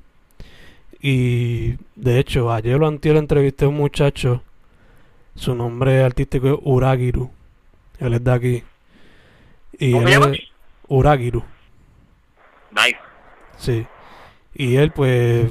Y 1.02 1.78
de 1.96 2.20
hecho, 2.20 2.52
ayer 2.52 2.82
o 2.82 2.88
antier 2.88 3.16
entrevisté 3.18 3.66
a 3.66 3.70
un 3.70 3.76
muchacho, 3.78 4.44
su 5.36 5.56
nombre 5.56 6.04
artístico 6.04 6.48
es 6.50 6.60
Uragiru, 6.62 7.30
él 8.00 8.14
es 8.14 8.24
de 8.24 8.32
aquí. 8.32 8.64
Y 9.78 9.94
¿Cómo 9.94 10.08
él 10.08 10.34
es 10.34 10.40
Uragiru, 10.88 11.44
Nice. 12.72 12.98
sí. 13.58 13.88
Y 14.54 14.76
él, 14.76 14.92
pues, 14.92 15.50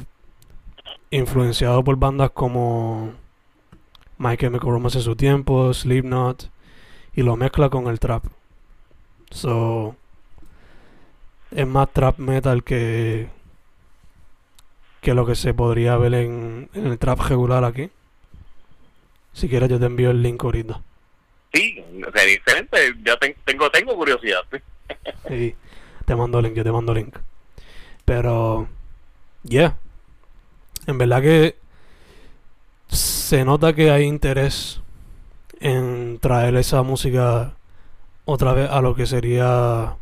influenciado 1.10 1.82
por 1.82 1.96
bandas 1.96 2.30
como 2.32 3.12
My 4.18 4.36
Chemical 4.36 4.70
Romance 4.70 4.98
en 4.98 5.04
su 5.04 5.16
tiempo, 5.16 5.72
Slipknot, 5.72 6.50
y 7.14 7.22
lo 7.22 7.36
mezcla 7.36 7.70
con 7.70 7.86
el 7.86 7.98
trap. 8.00 8.24
So, 9.30 9.96
es 11.50 11.66
más 11.66 11.92
trap 11.92 12.18
metal 12.18 12.62
que, 12.64 13.28
que 15.00 15.14
lo 15.14 15.26
que 15.26 15.34
se 15.34 15.54
podría 15.54 15.96
ver 15.96 16.14
en, 16.14 16.68
en 16.74 16.86
el 16.86 16.98
trap 16.98 17.20
regular 17.20 17.64
aquí. 17.64 17.90
Si 19.32 19.48
quieres, 19.48 19.68
yo 19.68 19.78
te 19.78 19.86
envío 19.86 20.10
el 20.10 20.22
link 20.22 20.42
ahorita. 20.44 20.80
Sí, 21.52 21.82
sería 22.14 22.34
excelente. 22.34 22.78
Ya 23.04 23.16
ten- 23.16 23.36
tengo 23.44 23.70
tengo 23.70 23.94
curiosidad. 23.94 24.40
sí. 24.50 24.58
Sí, 25.28 25.54
te 26.06 26.16
mando 26.16 26.40
link, 26.40 26.54
yo 26.54 26.64
te 26.64 26.72
mando 26.72 26.94
link. 26.94 27.14
Pero, 28.06 28.66
yeah. 29.42 29.76
En 30.86 30.96
verdad 30.96 31.20
que 31.20 31.56
se 32.88 33.44
nota 33.44 33.74
que 33.74 33.90
hay 33.90 34.04
interés 34.04 34.80
en 35.60 36.18
traer 36.20 36.56
esa 36.56 36.82
música 36.82 37.54
otra 38.24 38.54
vez 38.54 38.70
a 38.70 38.80
lo 38.80 38.94
que 38.94 39.06
sería 39.06 39.96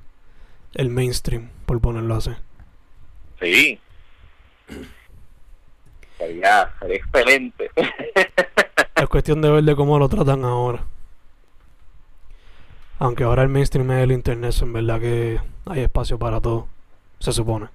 el 0.76 0.90
mainstream, 0.90 1.50
por 1.66 1.80
ponerlo 1.80 2.14
así. 2.14 2.30
Sí. 3.40 3.80
Sería, 6.18 6.72
sería 6.80 6.96
excelente. 6.96 7.70
Es 8.96 9.08
cuestión 9.10 9.42
de 9.42 9.50
ver 9.50 9.62
de 9.62 9.76
cómo 9.76 9.98
lo 9.98 10.08
tratan 10.08 10.42
ahora. 10.42 10.82
Aunque 12.98 13.24
ahora 13.24 13.42
el 13.42 13.50
mainstream 13.50 13.90
es 13.90 14.04
el 14.04 14.12
internet, 14.12 14.54
en 14.62 14.72
verdad 14.72 14.98
que 14.98 15.38
hay 15.66 15.80
espacio 15.82 16.18
para 16.18 16.40
todo, 16.40 16.66
se 17.18 17.30
supone. 17.32 17.68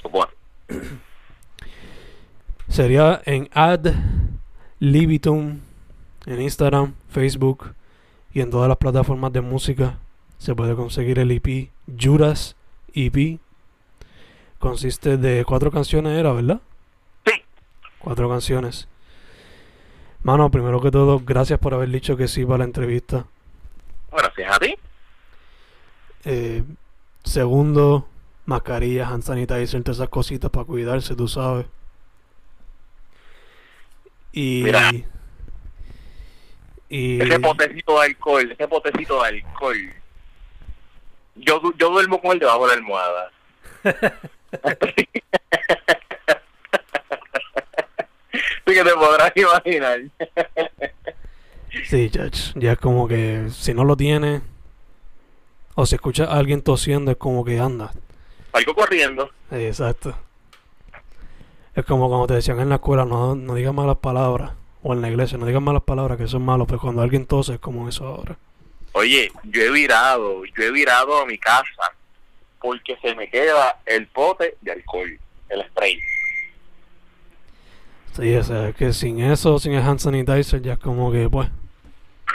Supongo. 0.00 0.28
Sería 2.68 3.20
en 3.26 3.50
Ad 3.52 3.92
Libitum 4.78 5.60
en 6.26 6.40
Instagram, 6.40 6.94
Facebook 7.08 7.74
y 8.32 8.40
en 8.40 8.50
todas 8.50 8.68
las 8.68 8.78
plataformas 8.78 9.32
de 9.32 9.40
música. 9.40 9.98
Se 10.38 10.54
puede 10.54 10.74
conseguir 10.74 11.18
el 11.18 11.30
EP 11.30 11.70
Juras 12.00 12.56
EP. 12.94 13.38
Consiste 14.58 15.16
de 15.16 15.44
cuatro 15.44 15.70
canciones, 15.70 16.18
era, 16.18 16.32
¿verdad? 16.32 16.60
Sí. 17.26 17.32
Cuatro 17.98 18.28
canciones. 18.28 18.88
Mano, 20.22 20.50
primero 20.50 20.80
que 20.80 20.90
todo, 20.90 21.20
gracias 21.20 21.58
por 21.58 21.74
haber 21.74 21.90
dicho 21.90 22.16
que 22.16 22.28
sí 22.28 22.46
para 22.46 22.58
la 22.58 22.64
entrevista. 22.64 23.26
Gracias 24.10 24.56
a 24.56 24.58
ti. 24.58 24.74
Eh, 26.24 26.62
segundo, 27.24 28.08
mascarillas, 28.46 29.10
hand 29.10 29.22
sanitizer, 29.22 29.82
todas 29.82 29.98
esas 29.98 30.08
cositas 30.08 30.50
para 30.50 30.64
cuidarse, 30.64 31.14
tú 31.14 31.28
sabes. 31.28 31.66
Y. 34.32 34.62
Mira. 34.64 34.92
Y. 36.88 37.20
Ese 37.20 37.40
potecito 37.40 38.00
de 38.00 38.06
alcohol, 38.06 38.50
ese 38.50 38.68
potecito 38.68 39.22
de 39.22 39.28
alcohol. 39.28 39.94
Yo, 41.36 41.58
du- 41.60 41.74
yo 41.76 41.90
duermo 41.90 42.20
con 42.20 42.32
él 42.32 42.38
debajo 42.38 42.66
de 42.66 42.68
la 42.68 42.74
almohada. 42.78 43.30
Así 48.66 48.74
que 48.74 48.84
te 48.84 48.94
podrás 48.94 49.32
imaginar. 49.36 50.00
Sí, 51.88 52.10
chach, 52.10 52.52
ya 52.54 52.72
es 52.72 52.78
como 52.78 53.06
que 53.08 53.48
si 53.50 53.74
no 53.74 53.84
lo 53.84 53.96
tiene 53.96 54.42
o 55.74 55.86
si 55.86 55.96
escucha 55.96 56.24
a 56.24 56.38
alguien 56.38 56.62
tosiendo 56.62 57.10
es 57.10 57.16
como 57.16 57.44
que 57.44 57.58
anda. 57.58 57.92
Salgo 58.52 58.74
corriendo. 58.74 59.30
Exacto. 59.50 60.16
Es 61.74 61.84
como 61.84 62.08
cuando 62.08 62.28
te 62.28 62.34
decían 62.34 62.60
en 62.60 62.68
la 62.68 62.76
escuela, 62.76 63.04
no, 63.04 63.34
no 63.34 63.54
digas 63.54 63.74
malas 63.74 63.96
palabras. 63.96 64.52
O 64.84 64.92
en 64.92 65.00
la 65.00 65.08
iglesia, 65.10 65.38
no 65.38 65.46
digas 65.46 65.62
malas 65.62 65.82
palabras, 65.82 66.16
que 66.18 66.24
eso 66.24 66.36
es 66.36 66.42
malo. 66.42 66.66
Pero 66.66 66.78
cuando 66.78 67.02
alguien 67.02 67.26
tose 67.26 67.54
es 67.54 67.58
como 67.60 67.88
eso 67.88 68.06
ahora. 68.06 68.36
Oye, 68.96 69.32
yo 69.42 69.60
he 69.60 69.70
virado, 69.70 70.44
yo 70.44 70.62
he 70.62 70.70
virado 70.70 71.20
a 71.20 71.26
mi 71.26 71.36
casa 71.36 71.92
porque 72.60 72.96
se 73.02 73.12
me 73.16 73.28
queda 73.28 73.80
el 73.86 74.06
pote 74.06 74.56
de 74.60 74.70
alcohol, 74.70 75.18
el 75.48 75.66
spray. 75.66 76.00
Sí, 78.12 78.36
o 78.36 78.44
sea, 78.44 78.68
es 78.68 78.76
que 78.76 78.92
sin 78.92 79.20
eso, 79.20 79.58
sin 79.58 79.72
el 79.72 79.82
hand 79.82 79.98
sanitizer, 79.98 80.62
ya 80.62 80.74
es 80.74 80.78
como 80.78 81.10
que, 81.10 81.28
pues, 81.28 81.48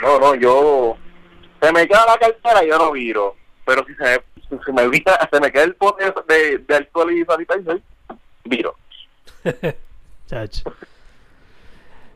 No, 0.02 0.20
no, 0.20 0.34
yo... 0.34 0.96
Se 1.62 1.72
me 1.72 1.88
queda 1.88 2.04
la 2.06 2.18
cartera 2.18 2.64
y 2.64 2.68
yo 2.68 2.78
no 2.78 2.92
viro. 2.92 3.36
Pero 3.64 3.84
si 3.86 3.94
se 3.94 4.04
me, 4.04 4.18
si 4.48 4.64
se 4.64 4.72
me, 4.72 4.88
vira, 4.88 5.28
se 5.30 5.40
me 5.40 5.50
queda 5.50 5.64
el 5.64 5.74
pote 5.74 6.12
de, 6.28 6.58
de 6.58 6.74
alcohol 6.76 7.12
y 7.12 7.24
sanitizer, 7.24 7.80
viro. 8.44 8.76
chach. 10.26 10.62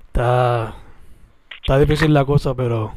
Está, 0.06 0.76
está 1.62 1.78
difícil 1.78 2.12
la 2.12 2.24
cosa, 2.26 2.54
pero 2.54 2.96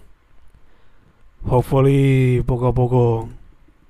hopefully 1.49 2.43
poco 2.45 2.67
a 2.67 2.73
poco 2.73 3.29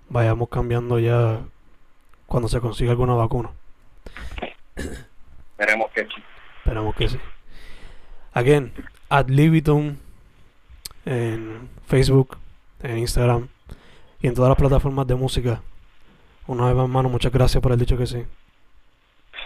vayamos 0.09 0.49
cambiando 0.49 0.99
ya 0.99 1.41
cuando 2.25 2.47
se 2.47 2.59
consiga 2.59 2.91
alguna 2.91 3.13
vacuna. 3.15 3.51
Veremos 5.57 5.91
que 5.91 6.07
Esperamos 6.59 6.95
que 6.95 7.09
sí. 7.09 7.19
Again, 8.33 8.73
at 9.09 9.29
Libitum 9.29 9.97
en 11.05 11.69
Facebook, 11.87 12.37
en 12.83 12.99
Instagram 12.99 13.47
y 14.21 14.27
en 14.27 14.35
todas 14.35 14.49
las 14.49 14.57
plataformas 14.57 15.07
de 15.07 15.15
música. 15.15 15.61
Una 16.45 16.67
vez 16.67 16.75
más, 16.75 16.83
hermano, 16.83 17.09
muchas 17.09 17.31
gracias 17.31 17.61
por 17.61 17.71
el 17.71 17.79
dicho 17.79 17.97
que 17.97 18.05
sí. 18.05 18.25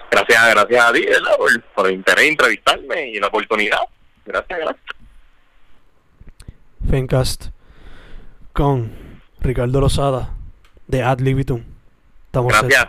Gracias, 0.10 0.50
gracias 0.54 0.86
a 0.86 0.94
ti, 0.94 1.06
¿verdad? 1.06 1.38
Por, 1.38 1.62
por 1.62 1.88
el 1.88 1.94
interés 1.94 2.26
en 2.26 2.32
entrevistarme 2.32 3.10
y 3.10 3.20
la 3.20 3.28
oportunidad. 3.28 3.80
Gracias, 4.26 4.60
gracias. 4.60 4.86
Fencast 6.90 7.61
con 8.54 8.92
Ricardo 9.40 9.80
Lozada 9.82 10.36
de 10.88 11.04
Ad 11.04 11.20
Libitum. 11.20 11.64
Estamos. 12.26 12.54
Gracias. 12.54 12.88